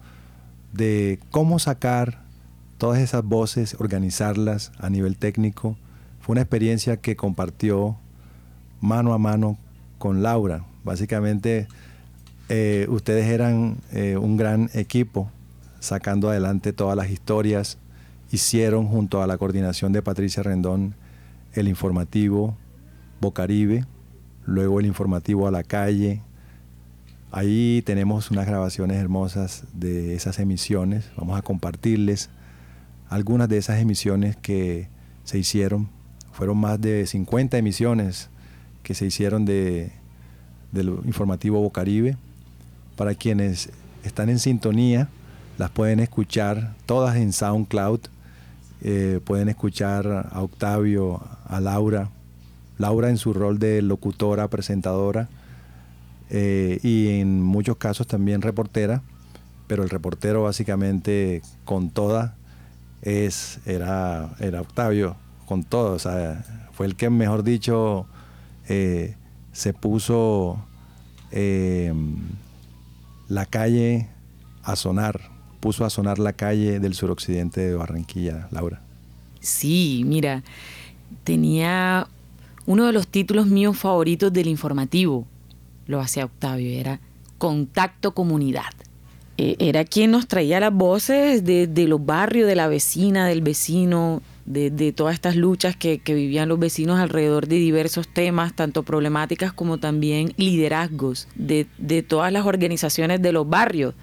de 0.72 1.18
cómo 1.30 1.58
sacar 1.58 2.22
todas 2.78 3.00
esas 3.00 3.24
voces, 3.24 3.76
organizarlas 3.78 4.72
a 4.78 4.90
nivel 4.90 5.16
técnico, 5.16 5.76
fue 6.20 6.34
una 6.34 6.42
experiencia 6.42 6.96
que 6.98 7.16
compartió 7.16 7.96
mano 8.80 9.14
a 9.14 9.18
mano 9.18 9.58
con 9.98 10.22
Laura. 10.22 10.64
Básicamente, 10.84 11.68
eh, 12.48 12.86
ustedes 12.88 13.26
eran 13.26 13.78
eh, 13.92 14.16
un 14.16 14.36
gran 14.36 14.70
equipo 14.74 15.30
sacando 15.80 16.28
adelante 16.28 16.72
todas 16.72 16.96
las 16.96 17.10
historias. 17.10 17.78
Hicieron 18.30 18.88
junto 18.88 19.22
a 19.22 19.26
la 19.26 19.38
coordinación 19.38 19.92
de 19.92 20.02
Patricia 20.02 20.42
Rendón 20.42 20.94
el 21.52 21.68
informativo 21.68 22.56
Bocaribe, 23.20 23.84
luego 24.44 24.80
el 24.80 24.86
informativo 24.86 25.46
a 25.46 25.50
la 25.50 25.62
calle. 25.62 26.22
Ahí 27.32 27.82
tenemos 27.84 28.30
unas 28.30 28.46
grabaciones 28.46 28.98
hermosas 28.98 29.64
de 29.72 30.14
esas 30.14 30.38
emisiones. 30.38 31.10
Vamos 31.16 31.38
a 31.38 31.42
compartirles 31.42 32.30
algunas 33.08 33.48
de 33.48 33.58
esas 33.58 33.80
emisiones 33.80 34.36
que 34.36 34.88
se 35.24 35.38
hicieron. 35.38 35.88
Fueron 36.32 36.58
más 36.58 36.80
de 36.80 37.06
50 37.06 37.58
emisiones 37.58 38.30
que 38.82 38.94
se 38.94 39.06
hicieron 39.06 39.44
de, 39.44 39.92
del 40.70 40.88
informativo 41.04 41.60
Bocaribe. 41.60 42.16
Para 42.96 43.14
quienes 43.14 43.70
están 44.04 44.28
en 44.28 44.38
sintonía, 44.38 45.08
las 45.58 45.70
pueden 45.70 46.00
escuchar 46.00 46.74
todas 46.86 47.16
en 47.16 47.32
SoundCloud. 47.32 48.00
Eh, 48.82 49.20
pueden 49.24 49.48
escuchar 49.48 50.30
a 50.30 50.42
Octavio, 50.42 51.22
a 51.48 51.60
Laura, 51.60 52.10
Laura 52.78 53.10
en 53.10 53.16
su 53.16 53.32
rol 53.32 53.58
de 53.58 53.82
locutora, 53.82 54.48
presentadora 54.48 55.28
eh, 56.30 56.78
y 56.82 57.20
en 57.20 57.42
muchos 57.42 57.76
casos 57.76 58.06
también 58.06 58.42
reportera, 58.42 59.02
pero 59.66 59.82
el 59.82 59.90
reportero 59.90 60.44
básicamente 60.44 61.42
con 61.64 61.90
toda 61.90 62.36
es, 63.02 63.60
era, 63.66 64.34
era 64.40 64.60
Octavio, 64.60 65.16
con 65.46 65.64
todo, 65.64 65.92
o 65.92 65.98
sea, 65.98 66.44
fue 66.72 66.86
el 66.86 66.96
que 66.96 67.10
mejor 67.10 67.42
dicho 67.42 68.06
eh, 68.68 69.14
se 69.52 69.72
puso 69.72 70.64
la 73.28 73.44
calle 73.44 74.08
a 74.62 74.74
sonar 74.76 75.36
puso 75.66 75.84
a 75.84 75.90
sonar 75.90 76.20
la 76.20 76.32
calle 76.32 76.78
del 76.78 76.94
suroccidente 76.94 77.60
de 77.60 77.74
Barranquilla, 77.74 78.46
Laura. 78.52 78.80
Sí, 79.40 80.04
mira, 80.06 80.44
tenía 81.24 82.06
uno 82.66 82.86
de 82.86 82.92
los 82.92 83.08
títulos 83.08 83.48
míos 83.48 83.76
favoritos 83.76 84.32
del 84.32 84.46
informativo, 84.46 85.26
lo 85.86 86.00
hacía 86.00 86.24
Octavio, 86.24 86.68
era 86.70 87.00
Contacto 87.38 88.12
Comunidad. 88.12 88.72
E, 89.38 89.56
era 89.58 89.84
quien 89.84 90.10
nos 90.10 90.26
traía 90.26 90.60
las 90.60 90.72
voces 90.72 91.44
de, 91.44 91.68
los 91.86 92.04
barrios, 92.04 92.46
de 92.46 92.56
la 92.56 92.68
vecina, 92.68 93.26
del 93.26 93.42
vecino, 93.42 94.22
de, 94.46 94.92
todas 94.92 95.14
estas 95.14 95.36
luchas 95.36 95.76
que, 95.76 96.00
vivían 96.06 96.48
los 96.48 96.58
vecinos 96.58 96.98
alrededor 96.98 97.46
de 97.46 97.56
diversos 97.56 98.08
temas, 98.08 98.54
tanto 98.54 98.82
problemáticas 98.82 99.52
como 99.52 99.78
también 99.78 100.32
liderazgos 100.36 101.28
de, 101.34 101.66
de 101.78 102.02
todas 102.02 102.32
las 102.32 102.46
organizaciones 102.46 103.20
de 103.20 103.32
los 103.32 103.48
barrios, 103.48 103.94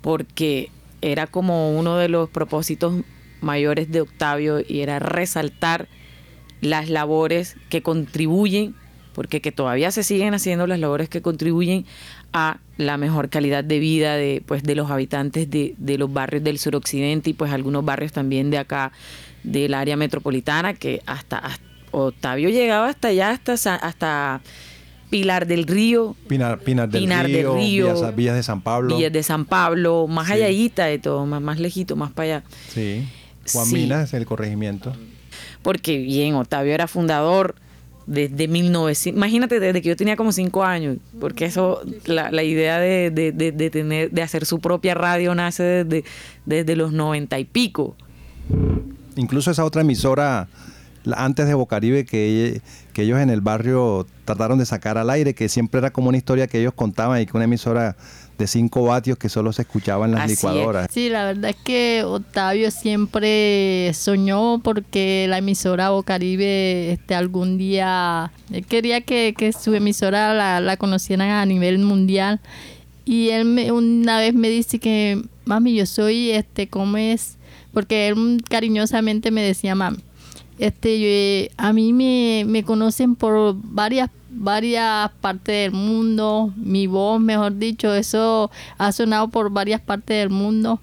porque 0.00 0.70
era 1.00 1.26
como 1.26 1.76
uno 1.78 1.96
de 1.96 2.08
los 2.08 2.28
propósitos 2.28 2.94
mayores 3.40 3.90
de 3.90 4.00
Octavio 4.00 4.60
y 4.66 4.80
era 4.80 4.98
resaltar 4.98 5.88
las 6.60 6.88
labores 6.88 7.56
que 7.68 7.82
contribuyen, 7.82 8.74
porque 9.18 9.40
que 9.40 9.50
todavía 9.50 9.90
se 9.90 10.04
siguen 10.04 10.32
haciendo 10.32 10.68
las 10.68 10.78
labores 10.78 11.08
que 11.08 11.22
contribuyen 11.22 11.84
a 12.32 12.58
la 12.76 12.98
mejor 12.98 13.30
calidad 13.30 13.64
de 13.64 13.80
vida 13.80 14.14
de, 14.14 14.44
pues, 14.46 14.62
de 14.62 14.76
los 14.76 14.92
habitantes 14.92 15.50
de, 15.50 15.74
de 15.76 15.98
los 15.98 16.12
barrios 16.12 16.44
del 16.44 16.60
suroccidente 16.60 17.30
y 17.30 17.32
pues 17.32 17.50
algunos 17.50 17.84
barrios 17.84 18.12
también 18.12 18.48
de 18.50 18.58
acá 18.58 18.92
del 19.42 19.74
área 19.74 19.96
metropolitana 19.96 20.74
que 20.74 21.02
hasta, 21.04 21.36
hasta 21.36 21.64
Octavio 21.90 22.48
llegaba 22.48 22.90
hasta 22.90 23.08
allá, 23.08 23.30
hasta, 23.30 23.74
hasta 23.74 24.40
Pilar 25.10 25.48
del 25.48 25.66
Río. 25.66 26.14
Pinar, 26.28 26.60
Pinar 26.60 26.88
del 26.88 27.52
Río, 27.54 27.94
Villas, 28.14 28.36
de 28.36 28.42
San 28.44 28.62
Pablo. 28.62 28.94
Villas 28.94 29.12
de 29.12 29.24
San 29.24 29.46
Pablo, 29.46 30.06
más 30.06 30.30
allá 30.30 30.46
de 30.46 31.00
todo, 31.00 31.26
más, 31.26 31.42
más 31.42 31.58
lejito, 31.58 31.96
más 31.96 32.12
para 32.12 32.36
allá. 32.36 32.44
Sí. 32.68 33.04
Juan 33.52 33.72
Minas, 33.72 34.14
el 34.14 34.26
corregimiento. 34.26 34.92
Porque 35.62 35.98
bien, 35.98 36.36
Octavio 36.36 36.72
era 36.72 36.86
fundador 36.86 37.56
desde 38.08 38.48
1900, 38.48 39.18
imagínate 39.18 39.60
desde 39.60 39.82
que 39.82 39.90
yo 39.90 39.96
tenía 39.96 40.16
como 40.16 40.32
cinco 40.32 40.64
años, 40.64 40.96
porque 41.20 41.44
eso, 41.44 41.82
la, 42.06 42.30
la 42.30 42.42
idea 42.42 42.78
de, 42.78 43.10
de, 43.10 43.32
de, 43.32 43.70
tener, 43.70 44.10
de 44.10 44.22
hacer 44.22 44.46
su 44.46 44.60
propia 44.60 44.94
radio 44.94 45.34
nace 45.34 45.84
desde, 45.84 46.04
desde 46.46 46.74
los 46.74 46.90
noventa 46.92 47.38
y 47.38 47.44
pico. 47.44 47.96
Incluso 49.16 49.50
esa 49.50 49.62
otra 49.64 49.82
emisora 49.82 50.48
antes 51.16 51.46
de 51.46 51.54
Bocaribe 51.54 52.06
que, 52.06 52.62
que 52.94 53.02
ellos 53.02 53.18
en 53.18 53.28
el 53.28 53.42
barrio 53.42 54.06
trataron 54.24 54.58
de 54.58 54.64
sacar 54.64 54.96
al 54.96 55.10
aire, 55.10 55.34
que 55.34 55.50
siempre 55.50 55.78
era 55.78 55.90
como 55.90 56.08
una 56.08 56.16
historia 56.16 56.46
que 56.46 56.60
ellos 56.60 56.72
contaban 56.74 57.20
y 57.20 57.26
que 57.26 57.36
una 57.36 57.44
emisora 57.44 57.94
de 58.38 58.46
5 58.46 58.84
vatios 58.84 59.18
que 59.18 59.28
solo 59.28 59.52
se 59.52 59.62
escuchaba 59.62 60.06
en 60.06 60.12
las 60.12 60.30
licuadoras. 60.30 60.88
Sí, 60.90 61.08
la 61.10 61.24
verdad 61.24 61.50
es 61.50 61.56
que 61.56 62.04
Octavio 62.04 62.70
siempre 62.70 63.92
soñó 63.94 64.60
porque 64.60 65.26
la 65.28 65.38
emisora 65.38 65.90
Bocaribe 65.90 66.92
este, 66.92 67.14
algún 67.16 67.58
día, 67.58 68.30
él 68.52 68.64
quería 68.64 69.00
que, 69.00 69.34
su 69.58 69.74
emisora 69.74 70.32
la, 70.34 70.60
la, 70.60 70.76
conocieran 70.76 71.30
a 71.30 71.44
nivel 71.44 71.78
mundial. 71.80 72.40
Y 73.04 73.30
él 73.30 73.44
me, 73.44 73.72
una 73.72 74.20
vez 74.20 74.34
me 74.34 74.48
dice 74.48 74.78
que, 74.78 75.20
mami, 75.44 75.74
yo 75.74 75.86
soy, 75.86 76.30
este, 76.30 76.68
¿cómo 76.68 76.96
es? 76.96 77.38
Porque 77.72 78.08
él 78.08 78.42
cariñosamente 78.48 79.30
me 79.30 79.42
decía, 79.42 79.74
mami, 79.74 79.98
este, 80.58 81.50
a 81.56 81.72
mí 81.72 81.92
me, 81.92 82.44
me 82.46 82.62
conocen 82.62 83.16
por 83.16 83.56
varias 83.56 84.10
varias 84.30 85.10
partes 85.20 85.70
del 85.70 85.72
mundo, 85.72 86.52
mi 86.56 86.86
voz, 86.86 87.20
mejor 87.20 87.58
dicho, 87.58 87.94
eso 87.94 88.50
ha 88.78 88.92
sonado 88.92 89.28
por 89.28 89.50
varias 89.50 89.80
partes 89.80 90.18
del 90.18 90.30
mundo. 90.30 90.80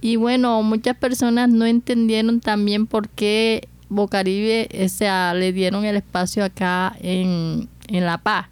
Y 0.00 0.16
bueno, 0.16 0.62
muchas 0.62 0.96
personas 0.96 1.48
no 1.48 1.64
entendieron 1.64 2.40
también 2.40 2.86
por 2.86 3.08
qué 3.08 3.68
Bocaribe 3.88 4.68
o 4.84 4.88
sea, 4.88 5.34
le 5.34 5.52
dieron 5.52 5.84
el 5.84 5.96
espacio 5.96 6.44
acá 6.44 6.96
en, 7.00 7.68
en 7.88 8.06
La 8.06 8.18
Paz. 8.18 8.46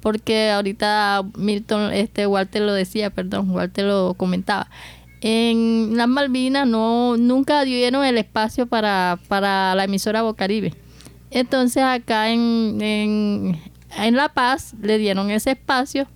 Porque 0.00 0.50
ahorita 0.50 1.24
Milton, 1.36 1.92
este 1.92 2.26
Walter 2.26 2.62
lo 2.62 2.72
decía, 2.72 3.10
perdón, 3.10 3.50
Walter 3.50 3.84
lo 3.84 4.14
comentaba 4.14 4.68
en 5.20 5.96
las 5.96 6.08
Malvinas 6.08 6.66
no 6.66 7.16
nunca 7.16 7.64
dieron 7.64 8.04
el 8.04 8.18
espacio 8.18 8.66
para, 8.66 9.18
para 9.28 9.74
la 9.74 9.84
emisora 9.84 10.22
Bocaribe. 10.22 10.74
Entonces 11.30 11.82
acá 11.82 12.30
en, 12.30 12.78
en, 12.80 13.60
La 13.96 14.28
Paz 14.28 14.74
le 14.80 14.98
dieron 14.98 15.30
ese 15.30 15.52
espacio 15.52 16.06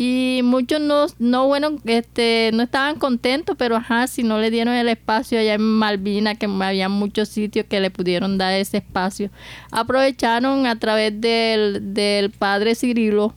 y 0.00 0.42
muchos 0.44 0.80
no, 0.80 1.06
no 1.18 1.48
bueno, 1.48 1.76
este, 1.84 2.50
no 2.54 2.62
estaban 2.62 3.00
contentos, 3.00 3.56
pero 3.58 3.74
ajá, 3.74 4.06
si 4.06 4.22
no 4.22 4.38
le 4.38 4.48
dieron 4.48 4.74
el 4.74 4.88
espacio 4.88 5.40
allá 5.40 5.54
en 5.54 5.62
Malvina, 5.62 6.36
que 6.36 6.46
había 6.46 6.88
muchos 6.88 7.28
sitios 7.28 7.66
que 7.66 7.80
le 7.80 7.90
pudieron 7.90 8.38
dar 8.38 8.54
ese 8.54 8.76
espacio, 8.76 9.30
aprovecharon 9.72 10.66
a 10.66 10.78
través 10.78 11.20
del, 11.20 11.94
del 11.94 12.30
padre 12.30 12.76
Cirilo 12.76 13.34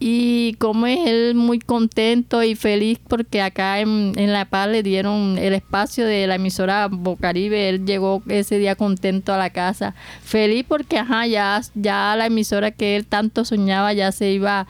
y 0.00 0.54
como 0.54 0.86
es 0.86 1.06
él 1.06 1.34
muy 1.34 1.58
contento 1.58 2.42
y 2.42 2.54
feliz 2.54 3.00
porque 3.08 3.42
acá 3.42 3.80
en, 3.80 4.12
en, 4.16 4.32
La 4.32 4.44
Paz 4.44 4.68
le 4.68 4.82
dieron 4.82 5.38
el 5.38 5.54
espacio 5.54 6.06
de 6.06 6.26
la 6.26 6.36
emisora 6.36 6.88
Bocaribe, 6.88 7.68
él 7.68 7.84
llegó 7.84 8.22
ese 8.28 8.58
día 8.58 8.76
contento 8.76 9.32
a 9.32 9.38
la 9.38 9.50
casa, 9.50 9.94
feliz 10.22 10.64
porque 10.68 10.98
ajá, 10.98 11.26
ya, 11.26 11.60
ya 11.74 12.14
la 12.16 12.26
emisora 12.26 12.70
que 12.70 12.96
él 12.96 13.06
tanto 13.06 13.44
soñaba 13.44 13.92
ya 13.92 14.12
se 14.12 14.30
iba 14.30 14.66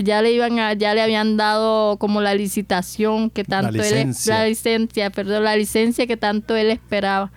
ya 0.00 0.22
le 0.22 0.32
iban 0.32 0.58
a, 0.58 0.72
ya 0.72 0.94
le 0.94 1.02
habían 1.02 1.36
dado 1.36 1.98
como 1.98 2.22
la 2.22 2.34
licitación 2.34 3.28
que 3.28 3.44
tanto 3.44 3.72
la 3.72 3.82
licencia. 3.82 4.34
él 4.34 4.40
la 4.40 4.48
licencia, 4.48 5.10
perdón, 5.10 5.44
la 5.44 5.56
licencia 5.56 6.06
que 6.06 6.16
tanto 6.16 6.56
él 6.56 6.70
esperaba. 6.70 7.30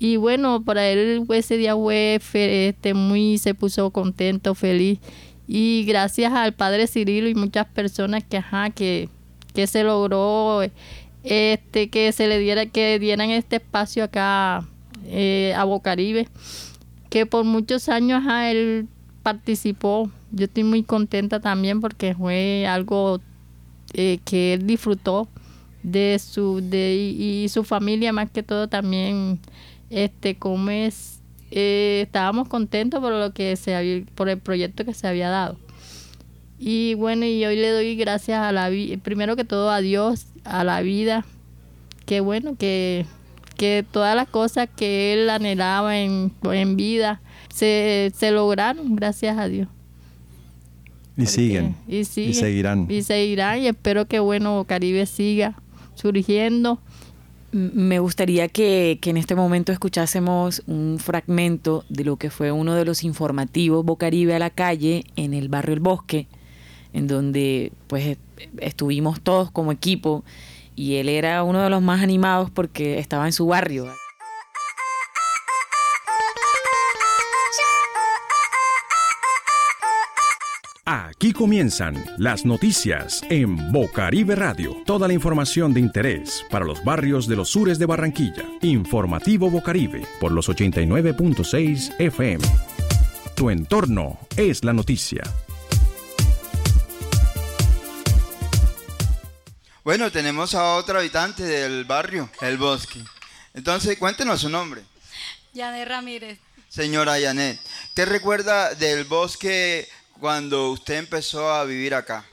Y 0.00 0.16
bueno, 0.16 0.64
para 0.64 0.88
él 0.88 1.24
ese 1.32 1.56
día 1.56 1.74
fue 1.76 2.18
este, 2.68 2.92
muy, 2.92 3.38
se 3.38 3.54
puso 3.54 3.90
contento, 3.90 4.56
feliz. 4.56 4.98
Y 5.54 5.84
gracias 5.84 6.32
al 6.32 6.54
padre 6.54 6.86
Cirilo 6.86 7.28
y 7.28 7.34
muchas 7.34 7.66
personas 7.66 8.24
que, 8.24 8.38
ajá, 8.38 8.70
que, 8.70 9.10
que 9.52 9.66
se 9.66 9.84
logró 9.84 10.62
este 11.24 11.90
que 11.90 12.10
se 12.12 12.26
le 12.26 12.38
diera, 12.38 12.64
que 12.64 12.98
dieran 12.98 13.28
este 13.28 13.56
espacio 13.56 14.02
acá 14.02 14.66
eh, 15.04 15.52
a 15.54 15.64
Bocaribe, 15.64 16.26
que 17.10 17.26
por 17.26 17.44
muchos 17.44 17.90
años 17.90 18.22
ajá, 18.24 18.50
él 18.50 18.88
participó. 19.22 20.10
Yo 20.30 20.46
estoy 20.46 20.64
muy 20.64 20.84
contenta 20.84 21.38
también 21.38 21.82
porque 21.82 22.14
fue 22.14 22.66
algo 22.66 23.20
eh, 23.92 24.20
que 24.24 24.54
él 24.54 24.66
disfrutó 24.66 25.28
de 25.82 26.18
su 26.18 26.62
de 26.62 26.94
y, 26.94 27.46
su 27.50 27.62
familia 27.62 28.14
más 28.14 28.30
que 28.30 28.42
todo 28.42 28.68
también 28.68 29.38
este 29.90 30.34
como 30.36 30.70
es 30.70 31.11
eh, 31.54 32.02
estábamos 32.06 32.48
contentos 32.48 33.00
por 33.00 33.12
lo 33.12 33.32
que 33.32 33.56
se 33.56 33.74
había, 33.74 34.02
por 34.14 34.28
el 34.28 34.38
proyecto 34.38 34.84
que 34.84 34.94
se 34.94 35.06
había 35.06 35.28
dado 35.28 35.58
y 36.58 36.94
bueno 36.94 37.26
y 37.26 37.44
hoy 37.44 37.56
le 37.56 37.70
doy 37.70 37.96
gracias 37.96 38.40
a 38.40 38.52
la 38.52 38.68
vida 38.68 38.96
primero 39.02 39.36
que 39.36 39.44
todo 39.44 39.70
a 39.70 39.80
Dios 39.80 40.26
a 40.44 40.64
la 40.64 40.80
vida 40.80 41.24
que 42.06 42.20
bueno 42.20 42.56
que 42.56 43.06
que 43.56 43.84
todas 43.88 44.16
las 44.16 44.28
cosas 44.28 44.68
que 44.74 45.12
él 45.12 45.30
anhelaba 45.30 45.98
en, 45.98 46.32
en 46.42 46.76
vida 46.76 47.20
se, 47.54 48.12
se 48.16 48.30
lograron 48.30 48.96
gracias 48.96 49.38
a 49.38 49.46
Dios 49.46 49.68
y 51.16 51.26
siguen. 51.26 51.76
Y, 51.86 51.98
y, 51.98 52.04
seguirán. 52.04 52.86
Y 52.88 53.02
seguirán. 53.02 53.60
Y 53.60 53.66
espero 53.66 54.06
que, 54.06 54.18
bueno, 54.18 54.64
Caribe 54.66 55.06
siga 55.06 55.54
surgiendo. 55.94 56.80
Me 57.52 57.98
gustaría 57.98 58.48
que, 58.48 58.98
que, 59.02 59.10
en 59.10 59.18
este 59.18 59.34
momento 59.34 59.72
escuchásemos 59.72 60.62
un 60.66 60.98
fragmento 60.98 61.84
de 61.90 62.04
lo 62.04 62.16
que 62.16 62.30
fue 62.30 62.50
uno 62.50 62.74
de 62.74 62.86
los 62.86 63.04
informativos 63.04 63.84
Bocaribe 63.84 64.34
a 64.34 64.38
la 64.38 64.48
calle 64.48 65.04
en 65.16 65.34
el 65.34 65.48
barrio 65.48 65.74
El 65.74 65.80
Bosque, 65.80 66.28
en 66.94 67.08
donde 67.08 67.72
pues 67.88 68.16
estuvimos 68.58 69.20
todos 69.20 69.50
como 69.50 69.70
equipo 69.70 70.24
y 70.76 70.94
él 70.94 71.10
era 71.10 71.42
uno 71.42 71.62
de 71.62 71.68
los 71.68 71.82
más 71.82 72.02
animados 72.02 72.50
porque 72.50 72.98
estaba 72.98 73.26
en 73.26 73.32
su 73.32 73.46
barrio. 73.46 73.86
Aquí 81.22 81.32
comienzan 81.32 82.04
las 82.18 82.44
noticias 82.44 83.22
en 83.30 83.70
Bocaribe 83.70 84.34
Radio. 84.34 84.82
Toda 84.84 85.06
la 85.06 85.14
información 85.14 85.72
de 85.72 85.78
interés 85.78 86.44
para 86.50 86.64
los 86.64 86.82
barrios 86.82 87.28
de 87.28 87.36
los 87.36 87.48
sures 87.48 87.78
de 87.78 87.86
Barranquilla. 87.86 88.42
Informativo 88.62 89.48
Bocaribe 89.48 90.04
por 90.20 90.32
los 90.32 90.48
89.6 90.48 91.94
FM. 92.00 92.44
Tu 93.36 93.50
entorno 93.50 94.18
es 94.36 94.64
la 94.64 94.72
noticia. 94.72 95.22
Bueno, 99.84 100.10
tenemos 100.10 100.56
a 100.56 100.74
otro 100.74 100.98
habitante 100.98 101.44
del 101.44 101.84
barrio, 101.84 102.30
El 102.40 102.56
Bosque. 102.56 102.98
Entonces, 103.54 103.96
cuéntenos 103.96 104.40
su 104.40 104.48
nombre. 104.48 104.82
Yanet 105.54 105.86
Ramírez. 105.86 106.40
Señora 106.68 107.20
Yanet, 107.20 107.60
¿qué 107.94 108.06
recuerda 108.06 108.74
del 108.74 109.04
bosque 109.04 109.86
cuando 110.22 110.70
usted 110.70 110.98
empezó 110.98 111.52
a 111.52 111.64
vivir 111.64 111.96
acá? 111.96 112.24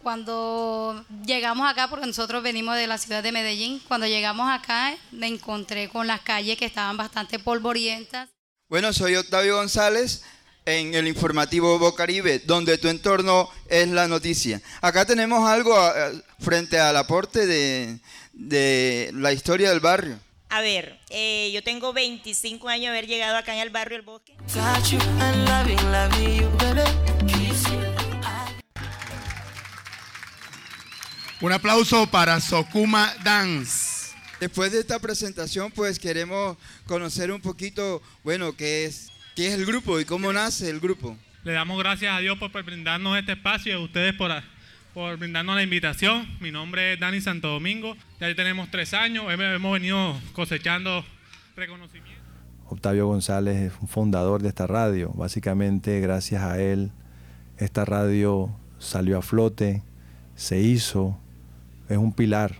Cuando 0.00 1.04
llegamos 1.26 1.68
acá, 1.68 1.90
porque 1.90 2.06
nosotros 2.06 2.40
venimos 2.40 2.76
de 2.76 2.86
la 2.86 2.98
ciudad 2.98 3.20
de 3.20 3.32
Medellín, 3.32 3.82
cuando 3.88 4.06
llegamos 4.06 4.48
acá 4.48 4.94
me 5.10 5.26
encontré 5.26 5.88
con 5.88 6.06
las 6.06 6.20
calles 6.20 6.56
que 6.56 6.66
estaban 6.66 6.96
bastante 6.96 7.40
polvorientas. 7.40 8.28
Bueno, 8.68 8.92
soy 8.92 9.16
Octavio 9.16 9.56
González 9.56 10.22
en 10.64 10.94
el 10.94 11.08
informativo 11.08 11.80
Bocaribe, 11.80 12.38
donde 12.46 12.78
tu 12.78 12.86
entorno 12.86 13.50
es 13.68 13.88
la 13.88 14.06
noticia. 14.06 14.62
Acá 14.80 15.04
tenemos 15.04 15.50
algo 15.50 15.74
frente 16.38 16.78
al 16.78 16.96
aporte 16.96 17.44
de, 17.44 17.98
de 18.34 19.10
la 19.14 19.32
historia 19.32 19.70
del 19.70 19.80
barrio. 19.80 20.20
A 20.52 20.60
ver, 20.62 20.98
eh, 21.10 21.52
yo 21.54 21.62
tengo 21.62 21.92
25 21.92 22.68
años 22.68 22.82
de 22.82 22.88
haber 22.88 23.06
llegado 23.06 23.36
acá 23.36 23.54
en 23.54 23.60
el 23.60 23.70
barrio 23.70 23.96
El 23.96 24.02
Bosque. 24.02 24.36
Un 31.40 31.52
aplauso 31.52 32.08
para 32.08 32.40
Sokuma 32.40 33.14
Dance. 33.22 34.12
Después 34.40 34.72
de 34.72 34.80
esta 34.80 34.98
presentación, 34.98 35.70
pues 35.70 36.00
queremos 36.00 36.56
conocer 36.84 37.30
un 37.30 37.40
poquito, 37.40 38.02
bueno, 38.24 38.56
qué 38.56 38.86
es, 38.86 39.12
qué 39.36 39.46
es 39.46 39.54
el 39.54 39.64
grupo 39.64 40.00
y 40.00 40.04
cómo 40.04 40.32
nace 40.32 40.68
el 40.68 40.80
grupo. 40.80 41.16
Le 41.44 41.52
damos 41.52 41.78
gracias 41.78 42.12
a 42.12 42.18
Dios 42.18 42.36
por 42.38 42.50
brindarnos 42.64 43.16
este 43.16 43.32
espacio 43.32 43.72
y 43.72 43.76
a 43.76 43.78
ustedes 43.78 44.14
por 44.14 44.32
por 44.94 45.16
brindarnos 45.18 45.54
la 45.54 45.62
invitación. 45.62 46.26
Mi 46.40 46.50
nombre 46.50 46.94
es 46.94 47.00
Dani 47.00 47.20
Santo 47.20 47.48
Domingo. 47.48 47.96
Ya 48.20 48.34
tenemos 48.34 48.70
tres 48.70 48.94
años. 48.94 49.24
Hemos 49.30 49.72
venido 49.72 50.14
cosechando 50.32 51.04
reconocimiento. 51.56 52.20
Octavio 52.68 53.06
González 53.06 53.56
es 53.56 53.72
un 53.80 53.88
fundador 53.88 54.42
de 54.42 54.48
esta 54.48 54.66
radio. 54.66 55.10
Básicamente, 55.14 56.00
gracias 56.00 56.42
a 56.42 56.60
él, 56.60 56.90
esta 57.58 57.84
radio 57.84 58.50
salió 58.78 59.18
a 59.18 59.22
flote, 59.22 59.82
se 60.34 60.60
hizo, 60.60 61.18
es 61.88 61.98
un 61.98 62.12
pilar 62.12 62.54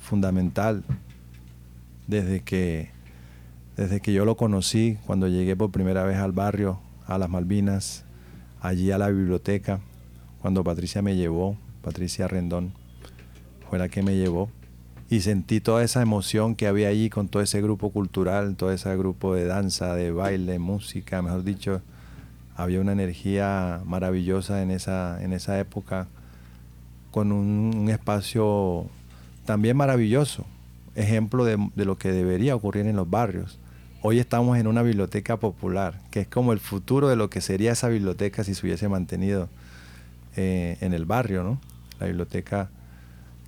fundamental 0.00 0.82
desde 2.06 2.40
que, 2.40 2.90
desde 3.76 4.00
que 4.00 4.12
yo 4.12 4.24
lo 4.24 4.36
conocí, 4.36 4.98
cuando 5.06 5.28
llegué 5.28 5.56
por 5.56 5.70
primera 5.70 6.04
vez 6.04 6.16
al 6.18 6.32
barrio, 6.32 6.80
a 7.06 7.18
las 7.18 7.28
Malvinas, 7.28 8.04
allí 8.60 8.90
a 8.90 8.98
la 8.98 9.08
biblioteca 9.08 9.80
cuando 10.44 10.62
Patricia 10.62 11.00
me 11.00 11.16
llevó, 11.16 11.56
Patricia 11.80 12.28
Rendón, 12.28 12.74
fue 13.70 13.78
la 13.78 13.88
que 13.88 14.02
me 14.02 14.14
llevó. 14.14 14.50
Y 15.08 15.22
sentí 15.22 15.58
toda 15.58 15.82
esa 15.82 16.02
emoción 16.02 16.54
que 16.54 16.66
había 16.66 16.88
allí 16.88 17.08
con 17.08 17.28
todo 17.28 17.42
ese 17.42 17.62
grupo 17.62 17.88
cultural, 17.88 18.54
todo 18.54 18.70
ese 18.70 18.94
grupo 18.94 19.34
de 19.34 19.46
danza, 19.46 19.94
de 19.94 20.10
baile, 20.10 20.58
música, 20.58 21.22
mejor 21.22 21.44
dicho. 21.44 21.80
Había 22.56 22.82
una 22.82 22.92
energía 22.92 23.80
maravillosa 23.86 24.60
en 24.60 24.70
esa, 24.70 25.24
en 25.24 25.32
esa 25.32 25.58
época, 25.58 26.08
con 27.10 27.32
un, 27.32 27.88
espacio 27.88 28.84
también 29.46 29.78
maravilloso, 29.78 30.44
ejemplo 30.94 31.46
de, 31.46 31.56
de 31.74 31.86
lo 31.86 31.96
que 31.96 32.12
debería 32.12 32.54
ocurrir 32.54 32.84
en 32.84 32.96
los 32.96 33.08
barrios. 33.08 33.58
Hoy 34.02 34.18
estamos 34.18 34.58
en 34.58 34.66
una 34.66 34.82
biblioteca 34.82 35.38
popular, 35.38 36.02
que 36.10 36.20
es 36.20 36.28
como 36.28 36.52
el 36.52 36.60
futuro 36.60 37.08
de 37.08 37.16
lo 37.16 37.30
que 37.30 37.40
sería 37.40 37.72
esa 37.72 37.88
biblioteca 37.88 38.44
si 38.44 38.54
se 38.54 38.66
hubiese 38.66 38.90
mantenido 38.90 39.48
eh, 40.36 40.76
en 40.80 40.92
el 40.92 41.04
barrio, 41.06 41.42
¿no? 41.42 41.60
La 42.00 42.06
biblioteca 42.06 42.70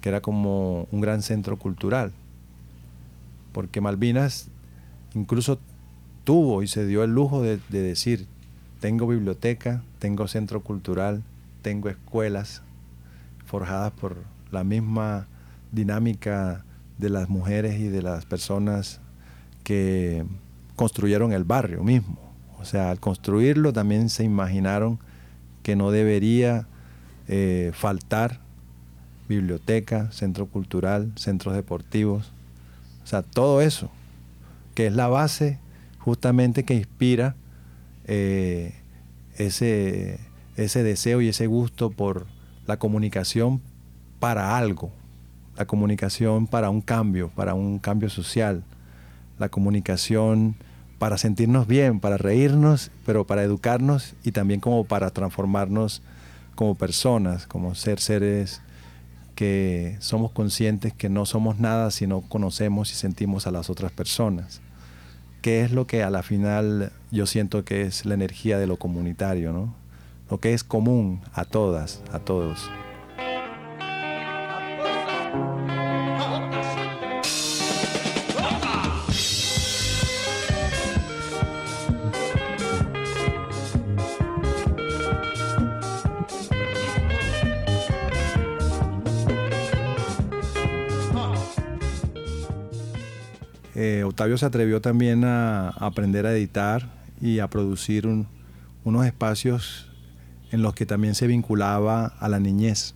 que 0.00 0.08
era 0.08 0.20
como 0.20 0.86
un 0.90 1.00
gran 1.00 1.22
centro 1.22 1.58
cultural, 1.58 2.12
porque 3.52 3.80
Malvinas 3.80 4.48
incluso 5.14 5.58
tuvo 6.24 6.62
y 6.62 6.68
se 6.68 6.86
dio 6.86 7.02
el 7.02 7.12
lujo 7.12 7.42
de, 7.42 7.58
de 7.68 7.82
decir, 7.82 8.26
tengo 8.80 9.06
biblioteca, 9.06 9.82
tengo 9.98 10.28
centro 10.28 10.62
cultural, 10.62 11.22
tengo 11.62 11.88
escuelas 11.88 12.62
forjadas 13.46 13.92
por 13.92 14.18
la 14.50 14.64
misma 14.64 15.26
dinámica 15.72 16.64
de 16.98 17.10
las 17.10 17.28
mujeres 17.28 17.78
y 17.80 17.88
de 17.88 18.02
las 18.02 18.24
personas 18.26 19.00
que 19.64 20.24
construyeron 20.76 21.32
el 21.32 21.44
barrio 21.44 21.82
mismo. 21.82 22.18
O 22.58 22.64
sea, 22.64 22.90
al 22.90 23.00
construirlo 23.00 23.72
también 23.72 24.08
se 24.08 24.24
imaginaron 24.24 24.98
que 25.62 25.76
no 25.76 25.90
debería 25.90 26.66
eh, 27.28 27.72
faltar 27.74 28.40
biblioteca, 29.28 30.10
centro 30.12 30.46
cultural, 30.46 31.12
centros 31.16 31.54
deportivos, 31.54 32.32
o 33.02 33.06
sea, 33.06 33.22
todo 33.22 33.60
eso, 33.60 33.90
que 34.74 34.86
es 34.86 34.94
la 34.94 35.08
base 35.08 35.58
justamente 35.98 36.64
que 36.64 36.74
inspira 36.74 37.34
eh, 38.04 38.74
ese, 39.36 40.20
ese 40.56 40.82
deseo 40.82 41.20
y 41.20 41.28
ese 41.28 41.46
gusto 41.46 41.90
por 41.90 42.26
la 42.66 42.78
comunicación 42.78 43.60
para 44.20 44.56
algo, 44.56 44.90
la 45.56 45.66
comunicación 45.66 46.46
para 46.46 46.70
un 46.70 46.80
cambio, 46.80 47.30
para 47.30 47.54
un 47.54 47.78
cambio 47.78 48.10
social, 48.10 48.62
la 49.38 49.48
comunicación 49.48 50.54
para 50.98 51.18
sentirnos 51.18 51.66
bien, 51.66 52.00
para 52.00 52.16
reírnos, 52.16 52.90
pero 53.04 53.26
para 53.26 53.42
educarnos 53.42 54.14
y 54.24 54.32
también 54.32 54.60
como 54.60 54.84
para 54.84 55.10
transformarnos 55.10 56.02
como 56.56 56.74
personas, 56.74 57.46
como 57.46 57.76
ser 57.76 58.00
seres 58.00 58.60
que 59.36 59.96
somos 60.00 60.32
conscientes 60.32 60.92
que 60.94 61.08
no 61.08 61.26
somos 61.26 61.60
nada 61.60 61.92
si 61.92 62.08
no 62.08 62.22
conocemos 62.22 62.90
y 62.90 62.94
sentimos 62.94 63.46
a 63.46 63.52
las 63.52 63.70
otras 63.70 63.92
personas. 63.92 64.60
¿Qué 65.42 65.60
es 65.60 65.70
lo 65.70 65.86
que 65.86 66.02
a 66.02 66.10
la 66.10 66.24
final 66.24 66.90
yo 67.12 67.26
siento 67.26 67.64
que 67.64 67.82
es 67.82 68.04
la 68.04 68.14
energía 68.14 68.58
de 68.58 68.66
lo 68.66 68.78
comunitario, 68.78 69.52
¿no? 69.52 69.74
Lo 70.28 70.40
que 70.40 70.54
es 70.54 70.64
común 70.64 71.20
a 71.34 71.44
todas, 71.44 72.02
a 72.10 72.18
todos. 72.18 72.68
Eh, 93.78 94.04
Octavio 94.04 94.38
se 94.38 94.46
atrevió 94.46 94.80
también 94.80 95.26
a, 95.26 95.68
aprender 95.68 96.24
a 96.24 96.32
editar 96.32 96.88
y 97.20 97.40
a 97.40 97.50
producir 97.50 98.08
unos 98.84 99.06
espacios 99.06 99.90
en 100.50 100.62
los 100.62 100.72
que 100.72 100.86
también 100.86 101.14
se 101.14 101.26
vinculaba 101.26 102.06
a 102.06 102.28
la 102.30 102.40
niñez. 102.40 102.94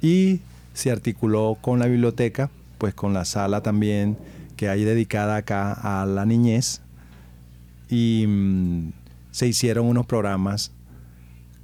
Y 0.00 0.42
se 0.74 0.92
articuló 0.92 1.58
con 1.60 1.80
la 1.80 1.86
biblioteca, 1.86 2.50
pues 2.78 2.94
con 2.94 3.14
la 3.14 3.24
sala 3.24 3.64
también 3.64 4.16
que 4.56 4.68
hay 4.68 4.84
dedicada 4.84 5.34
acá 5.34 5.72
a 5.72 6.06
la 6.06 6.24
niñez. 6.24 6.82
Y 7.88 8.26
mm, 8.28 8.92
se 9.32 9.48
hicieron 9.48 9.86
unos 9.86 10.06
programas 10.06 10.70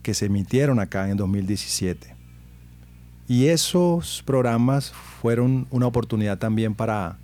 que 0.02 0.14
se 0.14 0.26
emitieron 0.26 0.80
acá 0.80 1.08
en 1.10 1.16
2017. 1.16 2.16
Y 3.28 3.46
esos 3.46 4.24
programas 4.26 4.90
fueron 4.90 5.68
una 5.70 5.86
oportunidad 5.86 6.38
también 6.38 6.74
para 6.74 7.18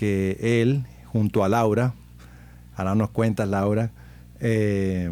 que 0.00 0.38
él, 0.62 0.86
junto 1.12 1.44
a 1.44 1.50
Laura, 1.50 1.92
ahora 2.74 2.94
nos 2.94 3.10
cuentas 3.10 3.46
Laura, 3.46 3.90
eh, 4.40 5.10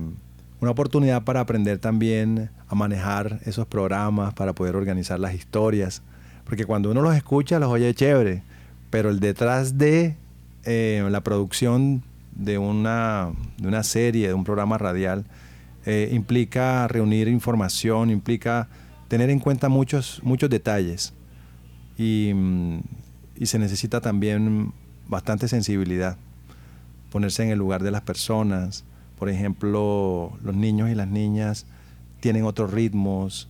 una 0.63 0.71
oportunidad 0.71 1.25
para 1.25 1.41
aprender 1.41 1.77
también 1.77 2.49
a 2.69 2.75
manejar 2.75 3.39
esos 3.45 3.67
programas, 3.67 4.33
para 4.33 4.55
poder 4.55 4.77
organizar 4.77 5.21
las 5.21 5.35
historias, 5.35 6.01
porque 6.47 6.65
cuando 6.65 6.91
uno 6.91 7.03
los 7.03 7.15
escucha 7.15 7.59
los 7.59 7.69
oye 7.69 7.93
chévere, 7.93 8.43
pero 8.89 9.11
el 9.11 9.21
detrás 9.21 9.77
de 9.77 10.17
eh, 10.65 11.07
la 11.11 11.21
producción 11.21 12.03
de 12.35 12.57
una, 12.57 13.33
de 13.59 13.69
una 13.69 13.83
serie, 13.83 14.29
de 14.29 14.33
un 14.33 14.45
programa 14.45 14.79
radial, 14.79 15.27
eh, 15.85 16.09
implica 16.13 16.89
reunir 16.89 17.29
información, 17.29 18.09
implica 18.09 18.69
tener 19.09 19.29
en 19.29 19.39
cuenta 19.39 19.69
muchos, 19.69 20.23
muchos 20.23 20.49
detalles. 20.49 21.13
Y, 21.99 22.33
mm, 22.35 22.79
y 23.39 23.47
se 23.47 23.59
necesita 23.59 24.01
también 24.01 24.73
bastante 25.07 25.49
sensibilidad, 25.49 26.17
ponerse 27.11 27.45
en 27.45 27.51
el 27.51 27.59
lugar 27.59 27.83
de 27.83 27.91
las 27.91 28.03
personas. 28.03 28.85
Por 29.19 29.29
ejemplo, 29.29 30.33
los 30.43 30.55
niños 30.55 30.91
y 30.91 30.95
las 30.95 31.09
niñas 31.09 31.67
tienen 32.21 32.45
otros 32.45 32.73
ritmos, 32.73 33.49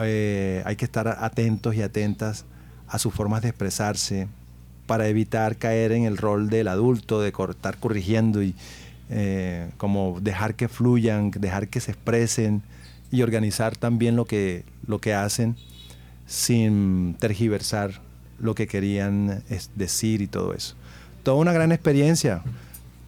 eh, 0.00 0.62
hay 0.64 0.76
que 0.76 0.84
estar 0.84 1.06
atentos 1.08 1.74
y 1.74 1.82
atentas 1.82 2.44
a 2.88 2.98
sus 2.98 3.14
formas 3.14 3.42
de 3.42 3.48
expresarse 3.48 4.26
para 4.86 5.06
evitar 5.06 5.56
caer 5.56 5.92
en 5.92 6.04
el 6.04 6.18
rol 6.18 6.50
del 6.50 6.68
adulto, 6.68 7.20
de 7.20 7.28
estar 7.28 7.78
corrigiendo 7.78 8.42
y 8.42 8.54
eh, 9.10 9.70
como 9.76 10.18
dejar 10.20 10.54
que 10.54 10.68
fluyan, 10.68 11.30
dejar 11.30 11.68
que 11.68 11.80
se 11.80 11.92
expresen 11.92 12.62
y 13.10 13.22
organizar 13.22 13.76
también 13.76 14.16
lo 14.16 14.24
que, 14.24 14.64
lo 14.86 15.00
que 15.00 15.14
hacen 15.14 15.56
sin 16.26 17.14
tergiversar 17.20 18.00
lo 18.42 18.54
que 18.54 18.66
querían 18.66 19.42
decir 19.74 20.20
y 20.20 20.26
todo 20.26 20.52
eso. 20.52 20.74
Toda 21.22 21.38
una 21.38 21.52
gran 21.52 21.72
experiencia 21.72 22.42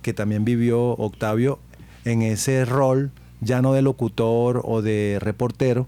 que 0.01 0.15
también 0.15 0.45
vivió 0.45 0.93
Octavio 0.93 1.59
en 2.05 2.23
ese 2.23 2.65
rol 2.65 3.11
ya 3.41 3.61
no 3.61 3.73
de 3.75 3.83
locutor 3.83 4.63
o 4.65 4.81
de 4.81 5.19
reportero, 5.21 5.87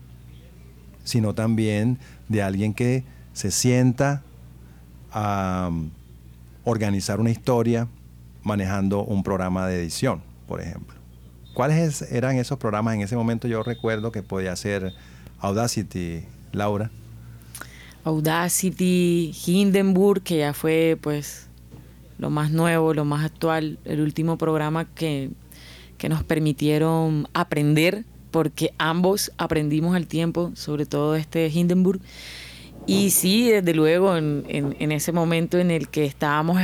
sino 1.04 1.34
también 1.34 1.98
de 2.28 2.42
alguien 2.42 2.74
que 2.74 3.04
se 3.32 3.50
sienta 3.50 4.22
a 5.12 5.68
um, 5.70 5.90
organizar 6.64 7.20
una 7.20 7.30
historia 7.30 7.88
manejando 8.42 9.04
un 9.04 9.22
programa 9.22 9.66
de 9.66 9.80
edición, 9.80 10.22
por 10.48 10.60
ejemplo. 10.60 10.96
¿Cuáles 11.54 12.02
eran 12.12 12.36
esos 12.36 12.58
programas 12.58 12.94
en 12.94 13.02
ese 13.02 13.16
momento? 13.16 13.48
Yo 13.48 13.62
recuerdo 13.62 14.12
que 14.12 14.22
podía 14.22 14.54
ser 14.56 14.92
Audacity, 15.38 16.24
Laura. 16.52 16.90
Audacity, 18.06 19.34
Hindenburg, 19.44 20.22
que 20.22 20.38
ya 20.38 20.52
fue 20.52 20.96
pues 21.00 21.48
lo 22.18 22.30
más 22.30 22.52
nuevo, 22.52 22.94
lo 22.94 23.04
más 23.04 23.24
actual, 23.24 23.80
el 23.84 24.00
último 24.00 24.38
programa 24.38 24.84
que, 24.84 25.30
nos 26.08 26.22
permitieron 26.22 27.26
aprender, 27.34 28.04
porque 28.30 28.72
ambos 28.78 29.32
aprendimos 29.38 29.96
al 29.96 30.06
tiempo, 30.06 30.52
sobre 30.54 30.86
todo 30.86 31.16
este 31.16 31.48
Hindenburg. 31.48 32.00
Y 32.86 33.10
sí, 33.10 33.50
desde 33.50 33.74
luego, 33.74 34.16
en, 34.16 34.44
en, 34.48 34.92
ese 34.92 35.10
momento 35.10 35.58
en 35.58 35.72
el 35.72 35.88
que 35.88 36.04
estábamos 36.04 36.60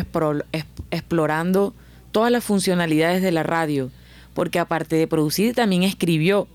explorando 0.93 1.75
todas 2.13 2.31
las 2.31 2.45
funcionalidades 2.45 3.21
de 3.21 3.33
la 3.33 3.43
radio, 3.43 3.91
porque 4.33 4.61
aparte 4.61 4.95
de 4.95 5.09
producir, 5.09 5.57
también 5.57 5.83
escribió 5.83 6.47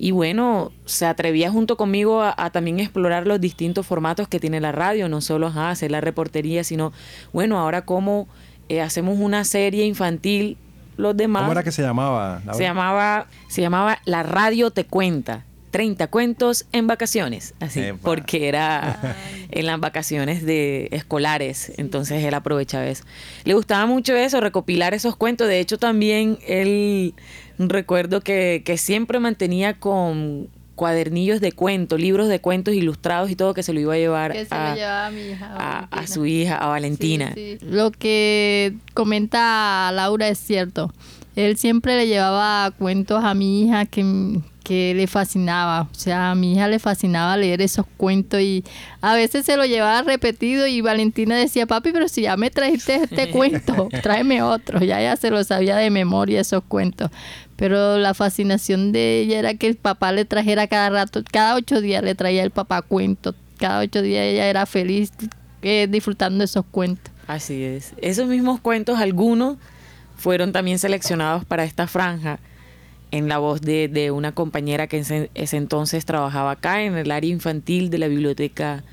y 0.00 0.12
bueno, 0.12 0.70
se 0.84 1.06
atrevía 1.06 1.50
junto 1.50 1.76
conmigo 1.76 2.22
a, 2.22 2.50
también 2.50 2.78
explorar 2.78 3.26
los 3.26 3.40
distintos 3.40 3.84
formatos 3.84 4.28
que 4.28 4.38
tiene 4.38 4.60
la 4.60 4.70
radio, 4.70 5.08
no 5.08 5.20
solo 5.20 5.48
hacer 5.48 5.90
la 5.90 6.00
reportería, 6.00 6.62
sino, 6.62 6.92
bueno, 7.32 7.58
ahora 7.58 7.82
cómo 7.82 8.28
eh, 8.68 8.80
hacemos 8.80 9.18
una 9.18 9.44
serie 9.44 9.84
infantil, 9.86 10.56
los 10.96 11.16
demás. 11.16 11.42
¿Cómo 11.42 11.52
era 11.52 11.64
que 11.64 11.72
se 11.72 11.82
llamaba? 11.82 12.40
Se 12.52 12.62
llamaba, 12.62 13.26
se 13.48 13.60
llamaba 13.60 13.98
La 14.04 14.22
Radio 14.22 14.70
Te 14.70 14.84
Cuenta. 14.84 15.44
30 15.70 16.06
cuentos 16.06 16.64
en 16.72 16.86
vacaciones, 16.86 17.52
así, 17.60 17.82
porque 18.02 18.48
era 18.48 19.16
en 19.50 19.66
las 19.66 19.78
vacaciones 19.78 20.42
de 20.46 20.88
escolares, 20.92 21.72
entonces 21.76 22.24
él 22.24 22.32
aprovechaba 22.32 22.86
eso. 22.86 23.04
Le 23.44 23.52
gustaba 23.52 23.84
mucho 23.84 24.16
eso, 24.16 24.40
recopilar 24.40 24.94
esos 24.94 25.14
cuentos, 25.14 25.46
de 25.46 25.60
hecho 25.60 25.78
también 25.78 26.38
él 26.46 27.14
recuerdo 27.58 28.20
que, 28.20 28.62
siempre 28.78 29.18
mantenía 29.18 29.74
con 29.74 30.48
cuadernillos 30.74 31.40
de 31.40 31.50
cuentos, 31.50 32.00
libros 32.00 32.28
de 32.28 32.40
cuentos 32.40 32.74
ilustrados 32.74 33.30
y 33.30 33.36
todo 33.36 33.52
que 33.52 33.64
se 33.64 33.72
lo 33.72 33.80
iba 33.80 33.94
a 33.94 33.98
llevar 33.98 34.32
a, 34.32 36.06
su 36.06 36.24
hija, 36.24 36.56
a 36.56 36.68
Valentina. 36.68 37.34
Lo 37.62 37.90
que 37.90 38.74
comenta 38.94 39.90
Laura 39.92 40.28
es 40.28 40.38
cierto. 40.38 40.92
Él 41.34 41.56
siempre 41.56 41.96
le 41.96 42.06
llevaba 42.06 42.70
cuentos 42.72 43.24
a 43.24 43.34
mi 43.34 43.62
hija 43.62 43.86
que, 43.86 44.40
que 44.68 44.92
le 44.94 45.06
fascinaba. 45.06 45.88
O 45.90 45.94
sea, 45.94 46.32
a 46.32 46.34
mi 46.34 46.52
hija 46.52 46.68
le 46.68 46.78
fascinaba 46.78 47.38
leer 47.38 47.62
esos 47.62 47.86
cuentos 47.96 48.42
y 48.42 48.62
a 49.00 49.14
veces 49.14 49.46
se 49.46 49.56
lo 49.56 49.64
llevaba 49.64 50.02
repetido 50.02 50.66
y 50.66 50.82
Valentina 50.82 51.36
decía, 51.36 51.64
papi, 51.64 51.90
pero 51.90 52.06
si 52.06 52.22
ya 52.22 52.36
me 52.36 52.50
trajiste 52.50 52.96
este 52.96 53.30
cuento, 53.32 53.88
tráeme 54.02 54.42
otro. 54.42 54.80
Ya 54.80 55.00
ya 55.00 55.16
se 55.16 55.30
lo 55.30 55.42
sabía 55.42 55.76
de 55.76 55.88
memoria 55.88 56.42
esos 56.42 56.62
cuentos. 56.62 57.10
Pero 57.56 57.96
la 57.96 58.12
fascinación 58.12 58.92
de 58.92 59.20
ella 59.20 59.38
era 59.38 59.54
que 59.54 59.68
el 59.68 59.76
papá 59.76 60.12
le 60.12 60.26
trajera 60.26 60.66
cada 60.66 60.90
rato, 60.90 61.22
cada 61.32 61.54
ocho 61.54 61.80
días 61.80 62.04
le 62.04 62.14
traía 62.14 62.42
el 62.42 62.50
papá 62.50 62.82
cuentos. 62.82 63.34
Cada 63.56 63.80
ocho 63.80 64.02
días 64.02 64.22
ella 64.22 64.48
era 64.48 64.66
feliz 64.66 65.12
eh, 65.62 65.86
disfrutando 65.88 66.44
esos 66.44 66.66
cuentos. 66.70 67.10
Así 67.26 67.64
es. 67.64 67.94
Esos 68.02 68.28
mismos 68.28 68.60
cuentos, 68.60 68.98
algunos 68.98 69.56
fueron 70.18 70.52
también 70.52 70.78
seleccionados 70.78 71.46
para 71.46 71.64
esta 71.64 71.86
franja 71.86 72.38
en 73.10 73.28
la 73.28 73.38
voz 73.38 73.60
de, 73.60 74.10
una 74.10 74.32
compañera 74.32 74.86
que 74.86 74.98
en 74.98 75.30
ese 75.34 75.56
entonces 75.56 76.04
trabajaba 76.04 76.52
acá 76.52 76.82
en 76.82 76.96
el 76.96 77.10
área 77.10 77.30
infantil 77.30 77.90
de 77.90 77.98
la 77.98 78.08
biblioteca 78.08 78.84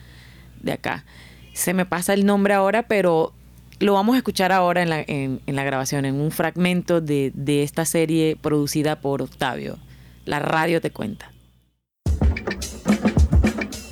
de 0.61 0.73
acá. 0.73 1.05
Se 1.53 1.73
me 1.73 1.85
pasa 1.85 2.13
el 2.13 2.25
nombre 2.25 2.53
ahora, 2.53 2.83
pero 2.83 3.33
lo 3.79 3.93
vamos 3.93 4.15
a 4.15 4.17
escuchar 4.17 4.51
ahora 4.51 4.81
en 4.81 4.89
la, 4.89 5.01
en, 5.01 5.41
la 5.45 5.63
grabación, 5.63 6.05
en 6.05 6.15
un 6.15 6.31
fragmento 6.31 7.01
de, 7.01 7.31
de 7.33 7.63
esta 7.63 7.85
serie 7.85 8.37
producida 8.39 8.99
por 8.99 9.21
Octavio. 9.21 9.77
La 10.25 10.39
radio 10.39 10.81
te 10.81 10.91
cuenta. 10.91 11.31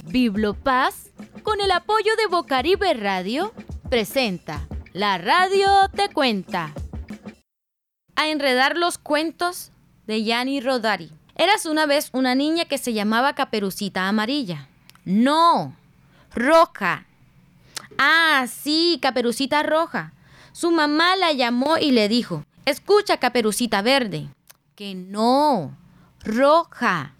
Biblopaz, 0.05 1.09
con 1.43 1.59
el 1.59 1.71
apoyo 1.71 2.15
de 2.17 2.27
Bocaribe 2.27 2.93
Radio, 2.93 3.53
presenta 3.89 4.67
La 4.93 5.17
radio 5.17 5.67
te 5.95 6.09
cuenta. 6.09 6.71
A 8.15 8.29
enredar 8.29 8.77
los 8.77 8.97
cuentos 8.97 9.72
de 10.07 10.23
Yanni 10.23 10.61
Rodari. 10.61 11.11
Eras 11.35 11.65
una 11.65 11.85
vez 11.85 12.09
una 12.13 12.35
niña 12.35 12.65
que 12.65 12.77
se 12.77 12.93
llamaba 12.93 13.33
Caperucita 13.33 14.07
Amarilla. 14.07 14.67
No, 15.05 15.75
roja. 16.33 17.05
Ah, 17.97 18.45
sí, 18.47 18.99
Caperucita 19.01 19.63
Roja. 19.63 20.13
Su 20.51 20.71
mamá 20.71 21.15
la 21.15 21.31
llamó 21.33 21.77
y 21.77 21.91
le 21.91 22.07
dijo, 22.07 22.45
escucha, 22.65 23.17
Caperucita 23.17 23.81
Verde. 23.81 24.29
Que 24.75 24.95
no, 24.95 25.75
roja. 26.23 27.13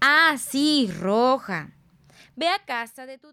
Ah, 0.00 0.36
sí, 0.38 0.90
roja. 1.00 1.70
Ve 2.34 2.48
a 2.48 2.58
casa 2.58 3.06
de 3.06 3.18
tu. 3.18 3.32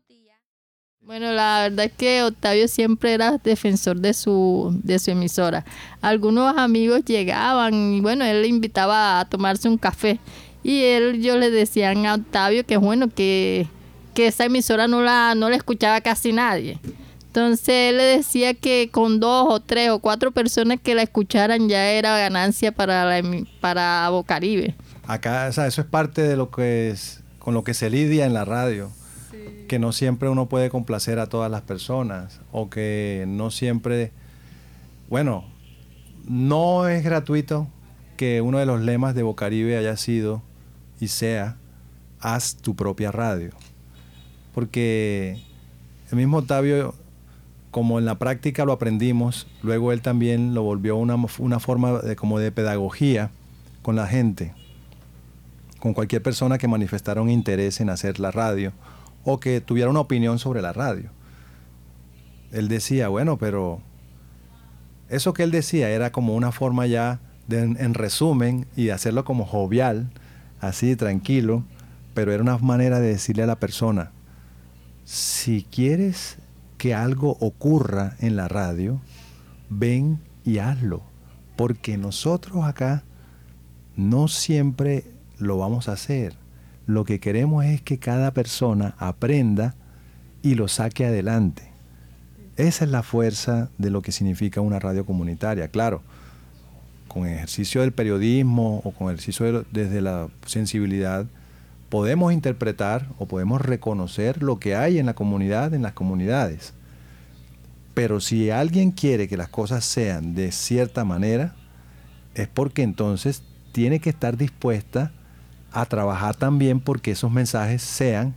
Bueno, 1.06 1.34
la 1.34 1.63
verdad 1.63 1.88
es 1.88 1.92
que 1.92 2.24
Octavio 2.24 2.66
siempre 2.70 3.13
era 3.13 3.38
defensor 3.44 4.00
de 4.00 4.13
su, 4.13 4.80
de 4.84 5.00
su 5.00 5.12
emisora. 5.12 5.66
Algunos 6.00 6.58
amigos 6.58 7.04
llegaban 7.04 7.94
y 7.94 8.00
bueno, 8.00 8.24
él 8.24 8.42
le 8.42 8.48
invitaba 8.48 9.20
a 9.20 9.26
tomarse 9.26 9.68
un 9.68 9.78
café. 9.78 10.22
Y 10.63 10.84
él, 10.84 11.22
yo 11.22 11.38
le 11.38 11.52
decía 11.52 11.92
a 11.92 12.13
Octavio 12.13 12.66
que 12.66 12.78
bueno, 12.78 13.10
que, 13.10 13.68
que 14.13 14.28
esa 14.28 14.46
emisora 14.46 14.88
no 14.88 15.02
la, 15.02 15.36
no 15.36 15.50
la 15.50 15.58
escuchaba 15.58 16.00
casi 16.00 16.32
nadie. 16.32 16.80
Entonces 17.28 17.89
él 17.89 17.98
le 17.98 18.04
decía 18.04 18.54
que 18.54 18.88
con 18.89 19.20
dos 19.20 19.48
o 19.50 19.60
tres 19.60 19.89
o 19.89 20.00
cuatro 20.00 20.32
personas 20.32 20.80
que 20.82 20.96
la 20.96 21.02
escucharan 21.02 21.68
ya 21.68 21.92
era 21.92 22.18
ganancia 22.18 22.72
para, 22.72 23.04
la, 23.04 23.44
para 23.60 24.08
Bocaribe. 24.10 24.74
Acá, 25.06 25.48
o 25.50 25.52
sea, 25.52 25.68
eso 25.68 25.82
es 25.82 25.88
parte 25.88 26.22
de 26.22 26.38
lo 26.38 26.50
que 26.50 26.92
es, 26.92 27.24
con 27.39 27.54
lo 27.54 27.66
que 27.66 27.74
se 27.74 27.89
lidia 27.89 28.26
en 28.26 28.34
la 28.34 28.46
radio 28.46 28.89
que 29.68 29.80
no 29.80 29.92
siempre 29.92 30.30
uno 30.30 30.48
puede 30.48 30.70
complacer 30.70 31.20
a 31.20 31.28
todas 31.28 31.50
las 31.50 31.62
personas 31.62 32.42
o 32.52 32.70
que 32.70 33.26
no 33.28 33.52
siempre, 33.52 34.12
bueno, 35.10 35.46
no 36.28 36.88
es 36.88 37.04
gratuito 37.04 37.68
que 38.18 38.42
uno 38.42 38.60
de 38.60 38.66
los 38.66 38.82
lemas 38.82 39.16
de 39.16 39.24
Bocaribe 39.24 39.78
haya 39.78 39.98
sido 39.98 40.42
y 41.00 41.08
sea, 41.08 41.58
haz 42.20 42.56
tu 42.56 42.76
propia 42.76 43.12
radio. 43.12 43.52
Porque 44.54 45.42
el 46.12 46.18
mismo 46.18 46.38
Octavio, 46.38 46.94
como 47.72 47.98
en 48.00 48.06
la 48.06 48.20
práctica 48.20 48.66
lo 48.66 48.74
aprendimos, 48.74 49.48
luego 49.64 49.92
él 49.92 50.02
también 50.02 50.54
lo 50.54 50.62
volvió 50.62 50.96
una, 50.98 51.16
una 51.40 51.60
forma 51.60 52.00
de, 52.00 52.16
como 52.16 52.40
de 52.40 52.52
pedagogía 52.52 53.32
con 53.82 53.96
la 53.96 54.08
gente, 54.08 54.54
con 55.80 55.94
cualquier 55.94 56.22
persona 56.22 56.58
que 56.58 56.68
manifestara 56.68 57.22
un 57.22 57.30
interés 57.30 57.82
en 57.82 57.90
hacer 57.90 58.20
la 58.20 58.32
radio 58.32 58.72
o 59.24 59.40
que 59.40 59.62
tuviera 59.62 59.90
una 59.90 60.00
opinión 60.00 60.40
sobre 60.40 60.62
la 60.62 60.74
radio. 60.74 61.10
Él 62.52 62.68
decía, 62.68 63.08
bueno, 63.08 63.38
pero 63.38 63.82
eso 65.10 65.34
que 65.34 65.44
él 65.44 65.52
decía 65.52 65.90
era 65.90 66.12
como 66.12 66.36
una 66.36 66.52
forma 66.52 66.86
ya 66.86 67.20
de, 67.48 67.62
en 67.62 67.94
resumen 67.94 68.68
y 68.76 68.90
hacerlo 68.90 69.26
como 69.26 69.46
jovial, 69.46 70.12
así 70.60 70.96
tranquilo, 70.96 71.64
pero 72.14 72.32
era 72.32 72.44
una 72.44 72.58
manera 72.58 73.00
de 73.00 73.10
decirle 73.10 73.44
a 73.44 73.48
la 73.48 73.60
persona, 73.60 74.12
si 75.04 75.64
quieres 75.64 76.38
que 76.78 76.94
algo 76.94 77.38
ocurra 77.40 78.16
en 78.20 78.36
la 78.36 78.48
radio, 78.48 79.02
ven 79.70 80.20
y 80.46 80.60
hazlo, 80.60 81.02
porque 81.56 81.98
nosotros 81.98 82.66
acá 82.66 83.04
no 83.96 84.28
siempre 84.28 85.06
lo 85.38 85.58
vamos 85.58 85.90
a 85.90 85.94
hacer 85.94 86.43
lo 86.86 87.06
que 87.06 87.19
queremos 87.19 87.65
es 87.65 87.82
que 87.82 87.98
cada 87.98 88.32
persona 88.32 88.96
aprenda 88.98 89.76
y 90.41 90.56
lo 90.56 90.67
saque 90.67 91.06
adelante. 91.06 91.72
Esa 92.58 92.86
es 92.86 92.91
la 92.91 93.04
fuerza 93.04 93.69
de 93.78 93.89
lo 93.89 94.02
que 94.02 94.12
significa 94.12 94.62
una 94.62 94.80
radio 94.80 95.06
comunitaria. 95.06 95.69
Claro, 95.69 96.02
con 97.08 97.26
ejercicio 97.28 97.82
del 97.82 97.93
periodismo 97.93 98.82
o 98.84 98.91
con 98.91 99.08
ejercicio 99.08 99.65
desde 99.72 100.02
la 100.02 100.28
sensibilidad, 100.46 101.26
podemos 101.89 102.34
interpretar 102.34 103.08
o 103.17 103.28
podemos 103.28 103.62
reconocer 103.62 104.43
lo 104.43 104.60
que 104.60 104.76
hay 104.76 105.00
en 105.00 105.06
la 105.06 105.13
comunidad, 105.13 105.74
en 105.74 105.84
las 105.84 105.93
comunidades. 105.93 106.74
Pero 107.93 108.19
si 108.19 108.50
alguien 108.50 108.91
quiere 108.91 109.28
que 109.28 109.38
las 109.38 109.50
cosas 109.50 109.86
sean 109.86 110.34
de 110.34 110.52
cierta 110.52 111.06
manera, 111.06 111.56
es 112.34 112.48
porque 112.48 112.82
entonces 112.82 113.43
tiene 113.72 114.00
que 114.00 114.10
estar 114.10 114.38
dispuesta 114.38 115.12
a 115.74 115.86
trabajar 115.86 116.36
también 116.36 116.80
porque 116.80 117.12
esos 117.12 117.32
mensajes 117.32 117.82
sean 117.82 118.36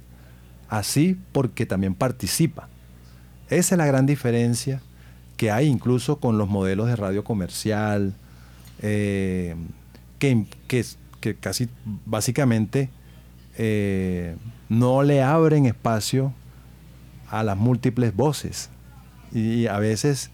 así 0.68 1.18
porque 1.33 1.66
también 1.66 1.94
participa. 1.94 2.68
Esa 3.49 3.75
es 3.75 3.79
la 3.79 3.87
gran 3.87 4.07
diferencia 4.07 4.81
que 5.37 5.51
hay 5.51 5.66
incluso 5.66 6.18
con 6.18 6.38
los 6.38 6.49
modelos 6.49 6.88
de 6.88 6.96
radio 6.96 7.22
comercial, 7.22 8.14
eh, 8.81 9.55
que, 10.18 10.46
que, 10.66 10.85
casi 11.38 11.68
básicamente 12.07 12.88
eh, 13.59 14.37
no 14.68 15.03
le 15.03 15.22
abren 15.22 15.66
espacio 15.66 16.33
a 17.29 17.42
las 17.42 17.57
múltiples 17.57 18.16
voces. 18.16 18.70
Y 19.33 19.66
a 19.66 19.79
veces 19.79 20.31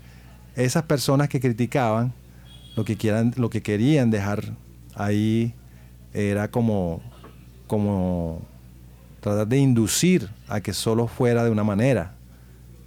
esas 0.54 0.84
personas 0.84 1.28
que 1.28 1.40
criticaban 1.40 2.12
lo 2.76 2.84
que, 2.84 2.96
quieran, 2.96 3.34
lo 3.36 3.50
que 3.50 3.62
querían 3.62 4.10
dejar 4.10 4.54
ahí 4.94 5.54
era 6.14 6.50
como, 6.50 7.00
como 7.66 8.42
tratar 9.20 9.46
de 9.46 9.58
inducir 9.58 10.28
a 10.48 10.60
que 10.60 10.72
solo 10.72 11.06
fuera 11.06 11.44
de 11.44 11.50
una 11.50 11.64
manera. 11.64 12.14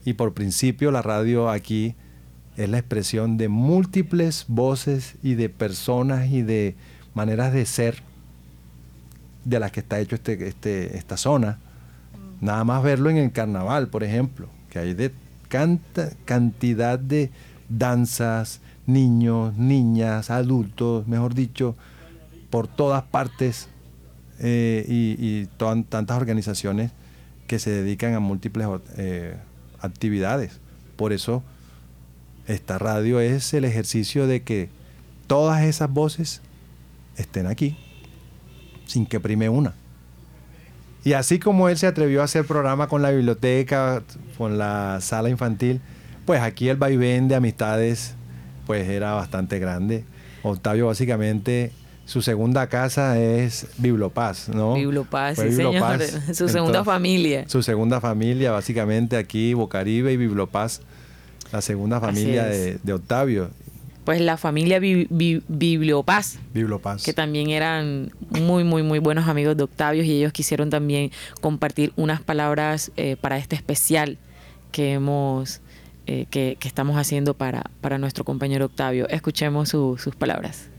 Y 0.03 0.13
por 0.13 0.33
principio 0.33 0.91
la 0.91 1.01
radio 1.01 1.49
aquí 1.49 1.95
es 2.57 2.69
la 2.69 2.77
expresión 2.77 3.37
de 3.37 3.49
múltiples 3.49 4.45
voces 4.47 5.15
y 5.23 5.35
de 5.35 5.49
personas 5.49 6.29
y 6.29 6.41
de 6.41 6.75
maneras 7.13 7.53
de 7.53 7.65
ser 7.65 8.03
de 9.43 9.59
las 9.59 9.71
que 9.71 9.79
está 9.79 9.99
hecho 9.99 10.15
este, 10.15 10.47
este, 10.47 10.97
esta 10.97 11.17
zona. 11.17 11.59
Nada 12.41 12.63
más 12.63 12.83
verlo 12.83 13.09
en 13.09 13.17
el 13.17 13.31
carnaval, 13.31 13.87
por 13.87 14.03
ejemplo, 14.03 14.49
que 14.69 14.79
hay 14.79 14.93
de 14.93 15.11
canta, 15.47 16.09
cantidad 16.25 16.99
de 16.99 17.31
danzas, 17.69 18.59
niños, 18.85 19.55
niñas, 19.55 20.29
adultos, 20.29 21.07
mejor 21.07 21.33
dicho, 21.33 21.75
por 22.55 22.69
todas 22.69 23.03
partes 23.03 23.67
eh, 24.39 24.85
y, 24.87 25.45
tantas 25.57 26.15
organizaciones 26.15 26.91
que 27.47 27.59
se 27.59 27.69
dedican 27.69 28.13
a 28.13 28.21
múltiples 28.21 28.65
eh, 28.95 29.35
actividades. 29.81 30.61
Por 30.95 31.11
eso 31.11 31.43
esta 32.47 32.77
radio 32.77 33.19
es 33.19 33.53
el 33.53 33.65
ejercicio 33.65 34.25
de 34.25 34.43
que 34.43 34.69
todas 35.27 35.63
esas 35.63 35.91
voces 35.91 36.41
estén 37.17 37.45
aquí, 37.45 37.77
sin 38.85 39.05
que 39.05 39.19
prime 39.19 39.49
una. 39.49 39.73
Y 41.03 41.11
así 41.11 41.39
como 41.39 41.67
él 41.67 41.77
se 41.77 41.87
atrevió 41.87 42.21
a 42.21 42.23
hacer 42.23 42.45
programa 42.45 42.87
con 42.87 43.01
la 43.01 43.11
biblioteca, 43.11 44.01
con 44.37 44.57
la 44.57 44.99
sala 45.01 45.29
infantil, 45.29 45.81
pues 46.25 46.39
aquí 46.39 46.69
el 46.69 46.77
vaivén 46.77 47.27
de 47.27 47.35
amistades 47.35 48.15
pues 48.65 48.87
era 48.87 49.11
bastante 49.11 49.59
grande. 49.59 50.05
Octavio 50.41 50.87
básicamente 50.87 51.73
su 52.05 52.21
segunda 52.21 52.67
casa 52.67 53.19
es 53.19 53.65
Biblopaz, 53.79 54.49
¿no? 54.49 54.75
Biblopaz, 54.75 55.39
sí, 55.39 55.51
señor. 55.51 56.01
Su 56.33 56.47
segunda 56.47 56.83
familia. 56.83 57.49
Su 57.49 57.63
segunda 57.63 57.99
familia, 57.99 58.51
básicamente 58.51 59.17
aquí, 59.17 59.55
Bocaribe 59.55 60.13
y 60.13 60.17
Biblopaz, 60.17 60.81
la 61.51 61.61
segunda 61.61 61.99
familia 61.99 62.45
de, 62.45 62.93
Octavio. 62.93 63.49
Pues 64.03 64.21
la 64.21 64.37
familia 64.37 64.79
Bibliopaz. 64.79 66.37
Bibliopaz. 66.53 67.03
Que 67.03 67.13
también 67.13 67.49
eran 67.49 68.11
muy, 68.29 68.63
muy, 68.63 68.83
muy 68.83 68.99
buenos 68.99 69.27
amigos 69.27 69.57
de 69.57 69.63
Octavio 69.63 70.03
y 70.03 70.11
ellos 70.11 70.31
quisieron 70.31 70.69
también 70.69 71.09
compartir 71.41 71.91
unas 71.95 72.21
palabras 72.21 72.91
eh, 72.97 73.15
para 73.19 73.39
este 73.39 73.55
especial 73.55 74.19
que 74.71 74.93
hemos, 74.93 75.59
eh, 76.05 76.27
que, 76.29 76.55
estamos 76.65 76.97
haciendo 76.97 77.33
para, 77.33 77.63
para 77.81 77.97
nuestro 77.97 78.23
compañero 78.25 78.65
Octavio. 78.65 79.09
Escuchemos 79.09 79.69
sus 79.69 80.15
palabras 80.15 80.69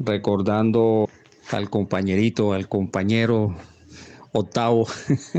recordando 0.00 1.08
al 1.50 1.70
compañerito, 1.70 2.52
al 2.52 2.68
compañero 2.68 3.54
octavo. 4.32 4.86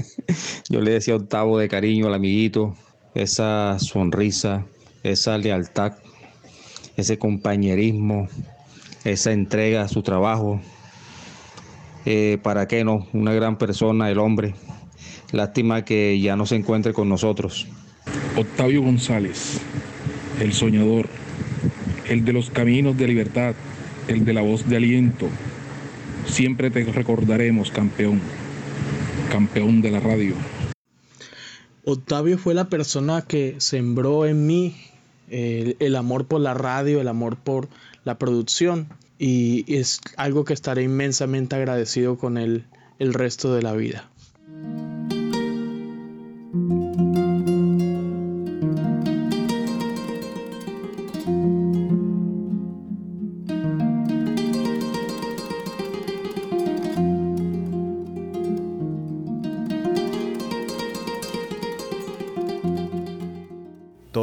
Yo 0.69 0.81
le 0.81 0.91
decía 0.91 1.15
octavo 1.15 1.57
de 1.57 1.67
cariño 1.67 2.07
al 2.07 2.13
amiguito, 2.13 2.75
esa 3.15 3.77
sonrisa, 3.79 4.65
esa 5.03 5.37
lealtad, 5.37 5.93
ese 6.95 7.17
compañerismo, 7.17 8.29
esa 9.03 9.31
entrega 9.31 9.81
a 9.81 9.87
su 9.87 10.03
trabajo. 10.03 10.61
Eh, 12.05 12.37
¿Para 12.41 12.67
qué 12.67 12.83
no? 12.83 13.07
Una 13.13 13.33
gran 13.33 13.57
persona, 13.57 14.09
el 14.09 14.19
hombre. 14.19 14.53
Lástima 15.31 15.85
que 15.85 16.19
ya 16.19 16.35
no 16.35 16.45
se 16.45 16.55
encuentre 16.55 16.93
con 16.93 17.09
nosotros. 17.09 17.67
Octavio 18.35 18.81
González, 18.81 19.61
el 20.39 20.53
soñador, 20.53 21.07
el 22.09 22.25
de 22.25 22.33
los 22.33 22.49
caminos 22.49 22.97
de 22.97 23.07
libertad 23.07 23.53
el 24.07 24.25
de 24.25 24.33
la 24.33 24.41
voz 24.41 24.67
de 24.67 24.77
aliento. 24.77 25.27
Siempre 26.25 26.69
te 26.69 26.83
recordaremos, 26.83 27.71
campeón, 27.71 28.19
campeón 29.31 29.81
de 29.81 29.91
la 29.91 29.99
radio. 29.99 30.35
Octavio 31.83 32.37
fue 32.37 32.53
la 32.53 32.69
persona 32.69 33.23
que 33.23 33.55
sembró 33.57 34.25
en 34.25 34.45
mí 34.45 34.75
el, 35.29 35.95
amor 35.95 36.25
por 36.25 36.41
la 36.41 36.53
radio, 36.53 37.01
el 37.01 37.07
amor 37.07 37.37
por 37.37 37.69
la 38.03 38.17
producción. 38.17 38.87
y 39.17 39.65
es 39.67 40.01
algo 40.17 40.45
que 40.45 40.53
estaré 40.53 40.83
inmensamente 40.83 41.55
agradecido 41.55 42.17
con 42.17 42.37
él 42.37 42.65
el 42.97 43.13
resto 43.13 43.53
de 43.53 43.61
la 43.61 43.73
vida. 43.73 44.09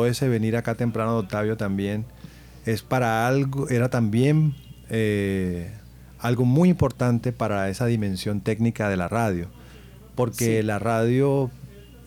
Ese 0.09 0.29
venir 0.29 0.57
acá 0.57 0.75
temprano 0.75 1.13
de 1.13 1.19
Octavio 1.21 1.57
también 1.57 2.05
es 2.67 2.83
para 2.83 3.27
algo, 3.27 3.69
era 3.69 3.89
también 3.89 4.55
eh, 4.91 5.71
algo 6.19 6.45
muy 6.45 6.69
importante 6.69 7.33
para 7.33 7.69
esa 7.69 7.87
dimensión 7.87 8.41
técnica 8.41 8.89
de 8.89 8.97
la 8.97 9.09
radio. 9.09 9.49
Porque 10.15 10.63
la 10.63 10.79
radio, 10.79 11.51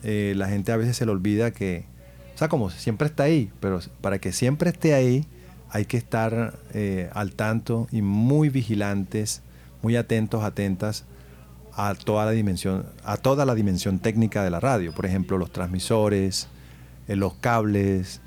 eh, 0.02 0.34
la 0.36 0.48
gente 0.48 0.70
a 0.72 0.76
veces 0.76 0.96
se 0.96 1.06
le 1.06 1.12
olvida 1.12 1.50
que, 1.50 1.86
o 2.34 2.38
sea, 2.38 2.48
como 2.48 2.68
siempre 2.70 3.06
está 3.06 3.24
ahí, 3.24 3.50
pero 3.60 3.80
para 4.00 4.18
que 4.18 4.32
siempre 4.32 4.70
esté 4.70 4.94
ahí 4.94 5.26
hay 5.70 5.86
que 5.86 5.96
estar 5.96 6.58
eh, 6.74 7.08
al 7.14 7.32
tanto 7.32 7.88
y 7.90 8.02
muy 8.02 8.50
vigilantes, 8.50 9.40
muy 9.80 9.96
atentos, 9.96 10.44
atentas 10.44 11.06
a 11.74 11.94
toda 11.94 12.26
la 12.26 12.32
dimensión, 12.32 12.84
a 13.04 13.16
toda 13.16 13.46
la 13.46 13.54
dimensión 13.54 13.98
técnica 13.98 14.44
de 14.44 14.50
la 14.50 14.60
radio. 14.60 14.92
Por 14.92 15.06
ejemplo, 15.06 15.38
los 15.38 15.50
transmisores, 15.50 16.48
los 17.08 17.34
cables, 17.34 18.20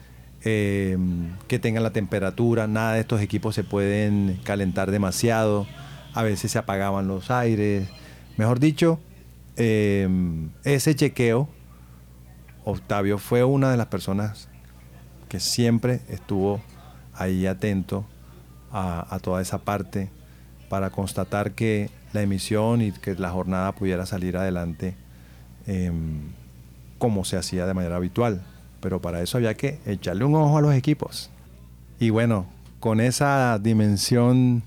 que 0.46 1.60
tengan 1.60 1.82
la 1.82 1.90
temperatura, 1.90 2.68
nada 2.68 2.94
de 2.94 3.00
estos 3.00 3.20
equipos 3.22 3.56
se 3.56 3.64
pueden 3.64 4.40
calentar 4.44 4.92
demasiado, 4.92 5.66
a 6.14 6.22
veces 6.22 6.52
se 6.52 6.60
apagaban 6.60 7.08
los 7.08 7.32
aires, 7.32 7.90
mejor 8.38 8.60
dicho, 8.60 9.00
ese 9.56 10.96
chequeo, 10.96 11.50
Octavio 12.64 13.18
fue 13.18 13.44
una 13.44 13.72
de 13.72 13.78
las 13.78 13.88
personas 13.88 14.48
que 15.30 15.40
siempre 15.40 16.02
estuvo 16.10 16.62
ahí 17.14 17.48
atento 17.48 18.06
a, 18.72 19.20
toda 19.24 19.42
esa 19.42 19.60
parte 19.60 20.10
para 20.70 20.92
constatar 20.92 21.54
que 21.54 21.90
la 22.14 22.22
emisión 22.22 22.82
y 22.82 22.92
que 22.92 23.16
la 23.16 23.32
jornada 23.32 23.72
pudiera 23.72 24.06
salir 24.06 24.38
adelante 24.38 24.96
como 27.00 27.26
se 27.26 27.38
hacía 27.38 27.66
de 27.66 27.74
manera 27.74 27.96
habitual 27.96 28.44
pero 28.86 29.02
para 29.02 29.20
eso 29.24 29.40
había 29.40 29.56
que 29.56 29.80
echarle 29.88 30.26
un 30.26 30.36
ojo 30.36 30.60
a 30.60 30.62
los 30.62 30.76
equipos. 30.76 31.32
Y 32.00 32.12
bueno, 32.12 32.46
con 32.80 33.02
esa 33.02 33.58
dimensión 33.58 34.62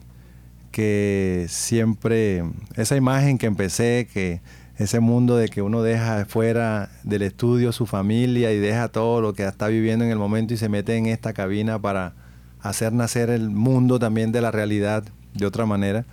que 0.72 1.46
siempre, 1.48 2.42
esa 2.74 2.96
imagen 2.96 3.38
que 3.38 3.46
empecé, 3.46 4.08
que 4.12 4.40
ese 4.76 4.98
mundo 4.98 5.36
de 5.36 5.46
que 5.46 5.62
uno 5.62 5.82
deja 5.82 6.24
fuera 6.24 6.90
del 7.04 7.22
estudio 7.22 7.70
su 7.70 7.86
familia 7.86 8.50
y 8.50 8.58
deja 8.58 8.88
todo 8.88 9.20
lo 9.20 9.34
que 9.34 9.44
está 9.46 9.68
viviendo 9.68 10.04
en 10.04 10.10
el 10.10 10.18
momento 10.18 10.52
y 10.52 10.56
se 10.56 10.68
mete 10.68 10.96
en 10.96 11.06
esta 11.06 11.32
cabina 11.32 11.78
para 11.78 12.14
hacer 12.60 12.92
nacer 12.92 13.30
el 13.30 13.50
mundo 13.50 14.00
también 14.00 14.32
de 14.32 14.40
la 14.40 14.50
realidad 14.50 15.04
de 15.34 15.46
otra 15.46 15.64
manera, 15.64 16.06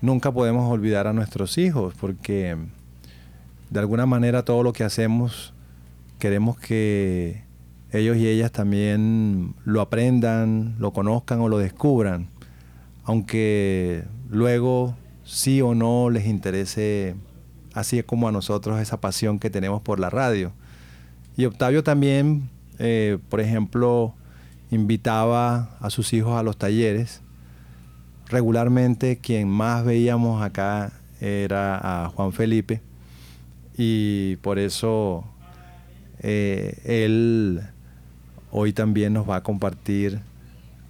nunca 0.00 0.32
podemos 0.32 0.72
olvidar 0.72 1.06
a 1.06 1.12
nuestros 1.12 1.58
hijos 1.58 1.92
porque 2.00 2.56
de 3.68 3.78
alguna 3.78 4.06
manera 4.06 4.42
todo 4.42 4.62
lo 4.62 4.72
que 4.72 4.84
hacemos 4.84 5.52
queremos 6.20 6.56
que 6.56 7.42
ellos 7.90 8.16
y 8.16 8.28
ellas 8.28 8.52
también 8.52 9.56
lo 9.64 9.80
aprendan, 9.80 10.76
lo 10.78 10.92
conozcan 10.92 11.40
o 11.40 11.48
lo 11.48 11.58
descubran, 11.58 12.28
aunque 13.02 14.04
luego 14.28 14.94
sí 15.24 15.60
o 15.60 15.74
no 15.74 16.10
les 16.10 16.26
interese, 16.26 17.16
así 17.74 18.00
como 18.04 18.28
a 18.28 18.32
nosotros, 18.32 18.80
esa 18.80 19.00
pasión 19.00 19.40
que 19.40 19.50
tenemos 19.50 19.82
por 19.82 19.98
la 19.98 20.10
radio. 20.10 20.52
Y 21.36 21.46
Octavio 21.46 21.82
también, 21.82 22.48
eh, 22.78 23.18
por 23.28 23.40
ejemplo, 23.40 24.14
invitaba 24.70 25.76
a 25.80 25.90
sus 25.90 26.12
hijos 26.12 26.34
a 26.34 26.44
los 26.44 26.56
talleres. 26.56 27.22
Regularmente 28.28 29.18
quien 29.18 29.48
más 29.48 29.84
veíamos 29.84 30.42
acá 30.42 30.92
era 31.20 32.04
a 32.04 32.08
Juan 32.10 32.32
Felipe 32.32 32.80
y 33.76 34.36
por 34.36 34.58
eso 34.58 35.24
eh, 36.22 36.78
él 36.84 37.60
hoy 38.50 38.72
también 38.72 39.12
nos 39.12 39.28
va 39.28 39.36
a 39.36 39.42
compartir 39.42 40.20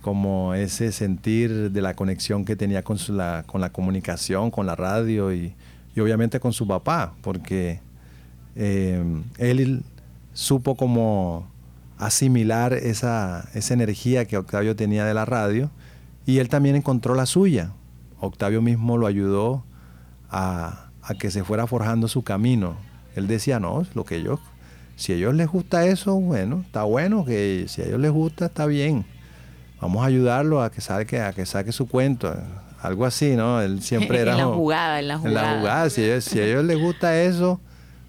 como 0.01 0.55
ese 0.55 0.93
sentir 0.93 1.71
de 1.71 1.83
la 1.83 1.95
conexión 1.95 2.45
que 2.45 2.57
tenía 2.57 2.83
con, 2.83 2.97
la, 3.11 3.45
con 3.47 3.61
la 3.61 3.71
comunicación, 3.71 4.51
con 4.51 4.67
la 4.67 4.75
radio 4.75 5.33
y, 5.33 5.55
obviamente 6.01 6.41
con 6.41 6.55
su 6.55 6.67
papá, 6.67 7.13
porque 7.21 7.81
eh, 8.57 9.05
él 9.37 9.83
supo 10.33 10.75
como 10.75 11.47
asimilar 11.99 12.73
esa, 12.73 13.51
esa 13.53 13.75
energía 13.75 14.25
que 14.25 14.39
Octavio 14.39 14.75
tenía 14.75 15.05
de 15.05 15.13
la 15.13 15.27
radio 15.27 15.71
y 16.25 16.39
él 16.39 16.49
también 16.49 16.77
encontró 16.77 17.15
la 17.15 17.27
suya. 17.27 17.73
Octavio 18.21 18.63
mismo 18.63 18.97
lo 18.97 19.07
ayudó 19.07 19.65
a, 20.31 20.89
a 21.03 21.15
que 21.15 21.31
se 21.31 21.45
fuera 21.45 21.67
forjando 21.67 22.09
su 22.09 22.23
camino. 22.23 22.77
Él 23.15 23.27
decía, 23.27 23.61
no, 23.61 23.85
lo 23.95 24.05
que 24.05 24.23
yo 24.23 24.41
si 25.01 25.15
a 25.15 25.17
ellos 25.17 25.35
les 25.35 25.49
gusta 25.49 25.87
eso, 25.87 26.21
bueno, 26.21 26.61
está 26.61 26.83
bueno, 26.83 27.25
que 27.25 27.65
si 27.69 27.81
a 27.81 27.87
ellos 27.87 28.01
les 28.01 28.11
gusta, 28.11 28.45
está 28.45 28.67
bien. 28.67 29.07
Vamos 29.81 30.03
a 30.03 30.07
ayudarlo 30.07 30.63
a 30.63 30.71
que 30.71 30.83
saque, 30.83 31.23
a 31.23 31.33
que 31.33 31.47
saque 31.47 31.73
su 31.73 31.89
cuento. 31.89 32.31
Algo 32.83 33.07
así, 33.07 33.35
¿no? 33.35 33.63
Él 33.63 33.81
siempre 33.81 34.19
era... 34.21 34.33
en 34.33 34.39
la 34.39 34.45
jugada, 34.45 35.01
en 35.01 35.09
la 35.09 35.17
jugada. 35.17 35.41
En 35.41 35.55
la 35.55 35.59
jugada. 35.59 35.89
Si, 35.89 36.03
a 36.03 36.45
ellos 36.45 36.65
les 36.67 36.79
gusta 36.79 37.19
eso, 37.19 37.63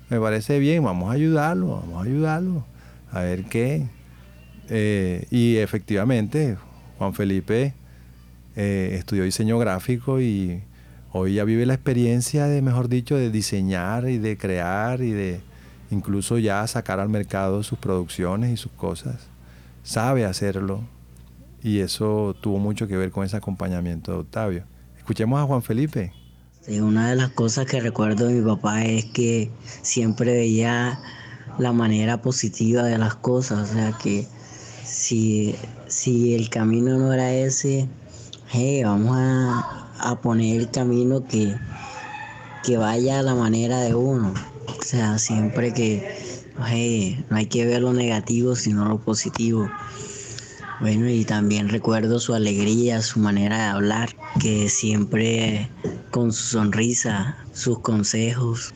me 0.09 0.19
parece 0.19 0.59
bien, 0.59 0.83
vamos 0.83 1.09
a 1.09 1.13
ayudarlo, 1.13 1.67
vamos 1.79 2.01
a 2.01 2.09
ayudarlo. 2.09 2.65
A 3.13 3.21
ver 3.21 3.45
qué. 3.45 3.87
Eh, 4.67 5.27
y 5.31 5.55
efectivamente, 5.57 6.57
Juan 6.97 7.13
Felipe 7.13 7.73
eh, 8.57 8.95
estudió 8.99 9.23
diseño 9.23 9.57
gráfico 9.59 10.19
y 10.19 10.61
hoy 11.13 11.35
ya 11.35 11.45
vive 11.45 11.65
la 11.65 11.73
experiencia 11.73 12.47
de, 12.47 12.61
mejor 12.61 12.89
dicho, 12.89 13.15
de 13.15 13.31
diseñar 13.31 14.09
y 14.09 14.17
de 14.17 14.37
crear 14.37 15.01
y 15.01 15.11
de 15.11 15.50
incluso 15.91 16.37
ya 16.37 16.65
sacar 16.67 16.99
al 16.99 17.09
mercado 17.09 17.63
sus 17.63 17.77
producciones 17.77 18.51
y 18.51 18.57
sus 18.57 18.71
cosas. 18.71 19.27
Sabe 19.83 20.25
hacerlo 20.25 20.81
y 21.61 21.79
eso 21.79 22.35
tuvo 22.41 22.57
mucho 22.57 22.87
que 22.87 22.97
ver 22.97 23.11
con 23.11 23.25
ese 23.25 23.37
acompañamiento 23.37 24.11
de 24.11 24.17
Octavio. 24.19 24.63
Escuchemos 24.97 25.39
a 25.39 25.45
Juan 25.45 25.61
Felipe. 25.61 26.13
una 26.67 27.09
de 27.09 27.15
las 27.15 27.29
cosas 27.31 27.65
que 27.65 27.79
recuerdo 27.79 28.27
de 28.27 28.35
mi 28.35 28.47
papá 28.47 28.83
es 28.83 29.05
que 29.05 29.51
siempre 29.81 30.33
veía 30.33 30.99
la 31.57 31.73
manera 31.73 32.21
positiva 32.21 32.83
de 32.83 32.97
las 32.97 33.15
cosas, 33.15 33.69
o 33.69 33.73
sea 33.73 33.91
que 33.93 34.27
si, 34.83 35.55
si 35.87 36.33
el 36.35 36.49
camino 36.49 36.97
no 36.97 37.13
era 37.13 37.33
ese, 37.33 37.87
hey, 38.49 38.83
vamos 38.83 39.15
a, 39.17 39.89
a 39.99 40.21
poner 40.21 40.59
el 40.59 40.71
camino 40.71 41.25
que, 41.27 41.55
que 42.63 42.77
vaya 42.77 43.19
a 43.19 43.23
la 43.23 43.35
manera 43.35 43.79
de 43.81 43.95
uno. 43.95 44.33
Sea, 44.91 45.17
siempre 45.19 45.71
que 45.71 46.05
no 47.29 47.37
hay 47.37 47.45
que 47.45 47.65
ver 47.65 47.81
lo 47.81 47.93
negativo, 47.93 48.57
sino 48.57 48.83
lo 48.83 48.99
positivo. 48.99 49.69
Bueno, 50.81 51.09
y 51.09 51.23
también 51.23 51.69
recuerdo 51.69 52.19
su 52.19 52.33
alegría, 52.33 53.01
su 53.01 53.21
manera 53.21 53.55
de 53.55 53.63
hablar, 53.69 54.09
que 54.41 54.67
siempre 54.67 55.69
con 56.09 56.33
su 56.33 56.43
sonrisa, 56.43 57.37
sus 57.53 57.79
consejos, 57.79 58.73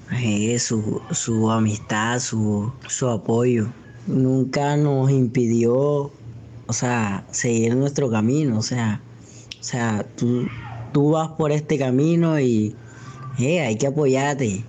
su, 0.58 1.02
su, 1.12 1.52
amistad, 1.52 2.22
su, 2.22 2.72
su 2.88 3.10
apoyo. 3.10 3.68
Nunca 4.08 4.78
nos 4.78 5.12
impidió, 5.12 6.14
o 6.66 6.74
sea, 6.74 7.28
seguir 7.32 7.76
nuestro 7.76 8.10
camino. 8.10 8.60
O 8.60 8.62
sea, 8.62 9.02
o 9.60 9.64
sea 9.66 10.06
tú, 10.16 10.48
tú 10.94 11.10
vas 11.10 11.32
por 11.32 11.52
este 11.52 11.78
camino 11.78 12.40
y 12.40 12.74
hay 13.38 13.76
que 13.78 13.88
apoyarte 13.88 14.64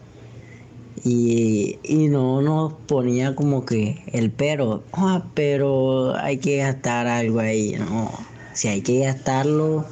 y, 1.08 2.08
no 2.08 2.42
nos 2.42 2.72
ponía 2.72 3.36
como 3.36 3.64
que 3.64 4.02
el 4.12 4.30
pero, 4.32 4.82
ah, 4.92 5.24
pero 5.34 6.16
hay 6.16 6.38
que 6.38 6.58
gastar 6.58 7.06
algo 7.06 7.38
ahí, 7.38 7.76
no, 7.78 8.10
si 8.54 8.68
hay 8.68 8.80
que 8.80 9.00
gastarlo, 9.00 9.84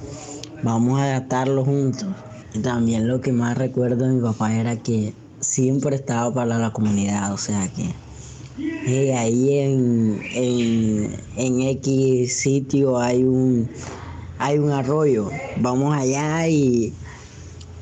vamos 0.62 1.00
a 1.00 1.06
gastarlo 1.06 1.64
juntos. 1.64 2.08
Y 2.52 2.60
también 2.60 3.06
lo 3.06 3.20
que 3.20 3.32
más 3.32 3.56
recuerdo 3.56 4.06
de 4.06 4.14
mi 4.14 4.22
papá 4.22 4.54
era 4.54 4.76
que 4.76 5.12
siempre 5.40 5.96
estaba 5.96 6.32
para 6.34 6.58
la 6.58 6.72
comunidad, 6.72 7.32
o 7.32 7.38
sea 7.38 7.68
que 7.68 9.14
ahí 9.16 9.58
en, 9.58 10.20
en, 11.36 11.60
X 11.60 12.36
sitio 12.36 12.98
hay 12.98 13.22
un, 13.22 13.68
hay 14.38 14.58
un 14.58 14.70
arroyo, 14.70 15.30
vamos 15.58 15.96
allá 15.96 16.48
y, 16.48 16.92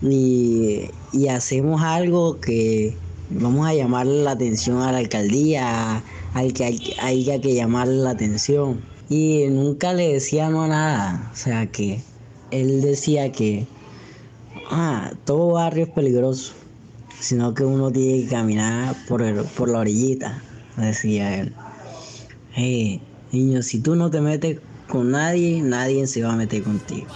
y, 0.02 0.90
y 1.12 1.28
hacemos 1.28 1.82
algo 1.82 2.40
que, 2.40 2.96
vamos 3.40 3.66
a 3.66 3.74
llamarle 3.74 4.22
la 4.22 4.32
atención 4.32 4.82
a 4.82 4.92
la 4.92 4.98
alcaldía, 4.98 6.02
al 6.34 6.52
que 6.52 6.64
hay, 6.98 7.40
que 7.40 7.54
llamarle 7.54 7.96
la 7.96 8.10
atención. 8.10 8.80
Y 9.08 9.46
nunca 9.50 9.92
le 9.92 10.14
decía 10.14 10.48
nada, 10.48 11.30
o 11.32 11.36
sea 11.36 11.66
que 11.66 12.00
él 12.50 12.80
decía 12.80 13.30
que 13.32 13.66
ah, 14.70 15.12
todo 15.24 15.52
barrio 15.52 15.84
es 15.84 15.90
peligroso, 15.90 16.54
sino 17.20 17.54
que 17.54 17.64
uno 17.64 17.90
tiene 17.90 18.24
que 18.24 18.28
caminar 18.28 18.96
por, 19.08 19.44
por 19.48 19.68
la 19.68 19.80
orillita, 19.80 20.42
decía 20.76 21.40
él. 21.40 21.54
Hey, 22.54 23.00
niño, 23.32 23.62
si 23.62 23.80
tú 23.80 23.96
no 23.96 24.10
te 24.10 24.20
metes 24.20 24.58
con 24.88 25.10
nadie, 25.10 25.62
nadie 25.62 26.06
se 26.06 26.22
va 26.22 26.32
a 26.32 26.36
meter 26.36 26.62
contigo. 26.62 27.06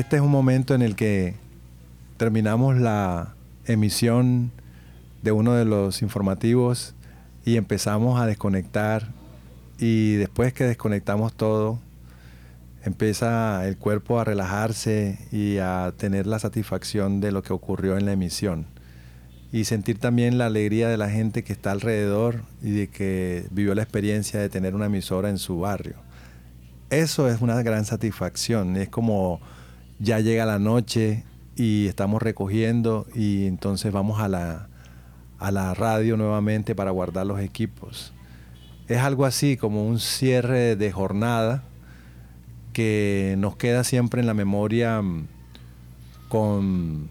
Este 0.00 0.16
es 0.16 0.22
un 0.22 0.30
momento 0.30 0.74
en 0.74 0.80
el 0.80 0.96
que 0.96 1.34
terminamos 2.16 2.78
la 2.78 3.34
emisión 3.66 4.50
de 5.20 5.30
uno 5.30 5.52
de 5.52 5.66
los 5.66 6.00
informativos 6.00 6.94
y 7.44 7.58
empezamos 7.58 8.18
a 8.18 8.24
desconectar 8.24 9.08
y 9.78 10.14
después 10.14 10.54
que 10.54 10.64
desconectamos 10.64 11.34
todo, 11.34 11.80
empieza 12.82 13.68
el 13.68 13.76
cuerpo 13.76 14.18
a 14.18 14.24
relajarse 14.24 15.18
y 15.32 15.58
a 15.58 15.92
tener 15.94 16.26
la 16.26 16.38
satisfacción 16.38 17.20
de 17.20 17.30
lo 17.30 17.42
que 17.42 17.52
ocurrió 17.52 17.98
en 17.98 18.06
la 18.06 18.12
emisión 18.12 18.64
y 19.52 19.64
sentir 19.64 19.98
también 19.98 20.38
la 20.38 20.46
alegría 20.46 20.88
de 20.88 20.96
la 20.96 21.10
gente 21.10 21.44
que 21.44 21.52
está 21.52 21.72
alrededor 21.72 22.40
y 22.62 22.70
de 22.70 22.88
que 22.88 23.44
vivió 23.50 23.74
la 23.74 23.82
experiencia 23.82 24.40
de 24.40 24.48
tener 24.48 24.74
una 24.74 24.86
emisora 24.86 25.28
en 25.28 25.36
su 25.36 25.60
barrio. 25.60 25.96
Eso 26.88 27.28
es 27.28 27.42
una 27.42 27.62
gran 27.62 27.84
satisfacción, 27.84 28.78
es 28.78 28.88
como 28.88 29.42
ya 30.00 30.18
llega 30.18 30.46
la 30.46 30.58
noche 30.58 31.24
y 31.56 31.86
estamos 31.86 32.22
recogiendo 32.22 33.06
y 33.14 33.46
entonces 33.46 33.92
vamos 33.92 34.18
a 34.18 34.28
la, 34.28 34.68
a 35.38 35.50
la 35.50 35.74
radio 35.74 36.16
nuevamente 36.16 36.74
para 36.74 36.90
guardar 36.90 37.26
los 37.26 37.38
equipos. 37.40 38.12
Es 38.88 38.98
algo 38.98 39.26
así 39.26 39.56
como 39.56 39.86
un 39.86 40.00
cierre 40.00 40.74
de 40.74 40.90
jornada 40.90 41.62
que 42.72 43.34
nos 43.38 43.56
queda 43.56 43.84
siempre 43.84 44.20
en 44.20 44.26
la 44.26 44.34
memoria 44.34 45.02
mm, 45.02 45.26
con, 46.28 47.08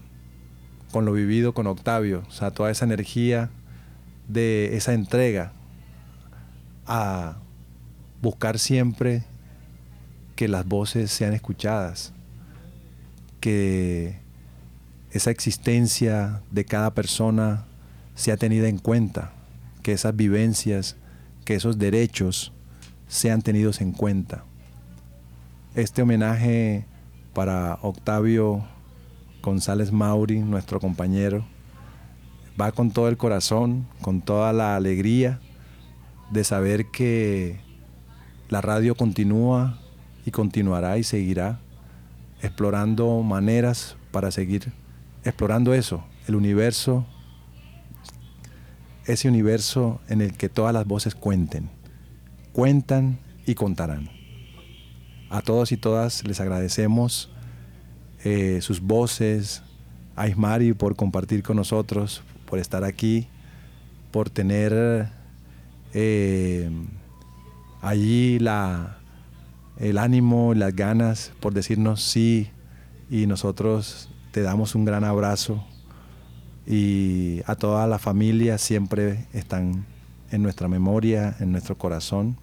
con 0.90 1.04
lo 1.04 1.12
vivido 1.12 1.54
con 1.54 1.68
Octavio, 1.68 2.24
o 2.28 2.32
sea, 2.32 2.50
toda 2.50 2.70
esa 2.70 2.84
energía 2.84 3.50
de 4.26 4.76
esa 4.76 4.94
entrega 4.94 5.52
a 6.86 7.36
buscar 8.20 8.58
siempre 8.58 9.22
que 10.34 10.48
las 10.48 10.66
voces 10.66 11.10
sean 11.12 11.34
escuchadas, 11.34 12.12
que 13.40 14.18
esa 15.12 15.30
existencia 15.30 16.42
de 16.50 16.64
cada 16.64 16.94
persona 16.94 17.66
sea 18.14 18.36
tenida 18.36 18.68
en 18.68 18.78
cuenta, 18.78 19.32
que 19.82 19.92
esas 19.92 20.14
vivencias, 20.14 20.96
que 21.44 21.54
esos 21.54 21.78
derechos 21.78 22.52
sean 23.08 23.42
tenidos 23.42 23.80
en 23.80 23.92
cuenta. 23.92 24.44
Este 25.74 26.02
homenaje 26.02 26.84
para 27.32 27.78
Octavio 27.82 28.64
González 29.42 29.90
Mauri, 29.90 30.40
nuestro 30.40 30.80
compañero, 30.80 31.44
va 32.60 32.72
con 32.72 32.90
todo 32.90 33.08
el 33.08 33.16
corazón, 33.16 33.86
con 34.02 34.20
toda 34.20 34.52
la 34.52 34.76
alegría 34.76 35.40
de 36.30 36.44
saber 36.44 36.86
que 36.86 37.58
la 38.48 38.60
radio 38.60 38.94
continúa 38.94 39.78
y 40.26 40.30
continuará 40.30 40.98
y 40.98 41.04
seguirá 41.04 41.58
explorando 42.42 43.22
maneras 43.22 43.96
para 44.10 44.30
seguir 44.30 44.72
explorando 45.24 45.74
eso, 45.74 46.04
el 46.26 46.34
universo, 46.34 47.04
ese 49.06 49.28
universo 49.28 50.00
en 50.08 50.20
el 50.20 50.36
que 50.36 50.48
todas 50.48 50.72
las 50.72 50.86
voces 50.86 51.14
cuenten, 51.14 51.70
cuentan 52.52 53.18
y 53.46 53.54
contarán. 53.54 54.08
A 55.28 55.42
todos 55.42 55.72
y 55.72 55.76
todas 55.76 56.26
les 56.26 56.40
agradecemos 56.40 57.30
eh, 58.24 58.60
sus 58.62 58.80
voces, 58.80 59.62
a 60.16 60.28
Ismari 60.28 60.72
por 60.72 60.96
compartir 60.96 61.42
con 61.42 61.56
nosotros, 61.56 62.22
por 62.46 62.58
estar 62.58 62.84
aquí, 62.84 63.28
por 64.10 64.28
tener 64.28 65.08
eh, 65.94 66.70
allí 67.80 68.38
la, 68.38 68.99
el 69.80 69.98
ánimo, 69.98 70.54
las 70.54 70.76
ganas, 70.76 71.32
por 71.40 71.54
decirnos 71.54 72.02
sí 72.02 72.50
y 73.10 73.26
nosotros 73.26 74.10
te 74.30 74.42
damos 74.42 74.74
un 74.74 74.84
gran 74.84 75.04
abrazo 75.04 75.64
y 76.66 77.40
a 77.46 77.56
toda 77.56 77.86
la 77.86 77.98
familia 77.98 78.58
siempre 78.58 79.26
están 79.32 79.86
en 80.30 80.42
nuestra 80.42 80.68
memoria, 80.68 81.34
en 81.40 81.50
nuestro 81.50 81.76
corazón 81.78 82.36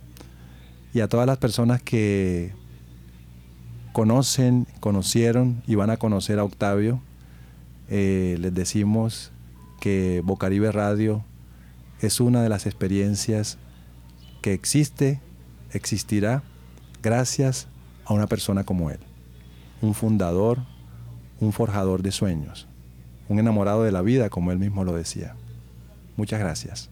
y 0.94 1.02
a 1.02 1.08
todas 1.08 1.28
las 1.28 1.38
personas 1.38 1.82
que 1.82 2.54
conocen, 3.94 4.68
conocieron 4.80 5.62
y 5.68 5.76
van 5.76 5.92
a 5.92 5.98
conocer 5.98 6.40
a 6.40 6.44
Octavio, 6.44 7.02
eh, 7.90 8.38
les 8.40 8.54
decimos 8.54 9.32
que 9.80 10.22
Bocaribe 10.26 10.72
Radio 10.72 11.24
es 12.02 12.20
una 12.20 12.42
de 12.42 12.50
las 12.50 12.66
experiencias 12.66 13.60
que 14.42 14.54
existe, 14.54 15.22
existirá, 15.72 16.44
gracias 17.08 17.68
a 18.04 18.14
una 18.14 18.28
persona 18.28 18.66
como 18.66 18.90
él, 18.90 19.00
un 19.82 19.94
fundador, 19.94 20.60
un 21.40 21.54
forjador 21.54 22.02
de 22.02 22.12
sueños, 22.12 22.68
un 23.30 23.40
enamorado 23.40 23.84
de 23.84 23.94
la 23.94 24.02
vida, 24.02 24.30
como 24.30 24.52
él 24.52 24.60
mismo 24.60 24.84
lo 24.84 24.94
decía. 24.94 25.36
Muchas 26.18 26.40
gracias. 26.40 26.90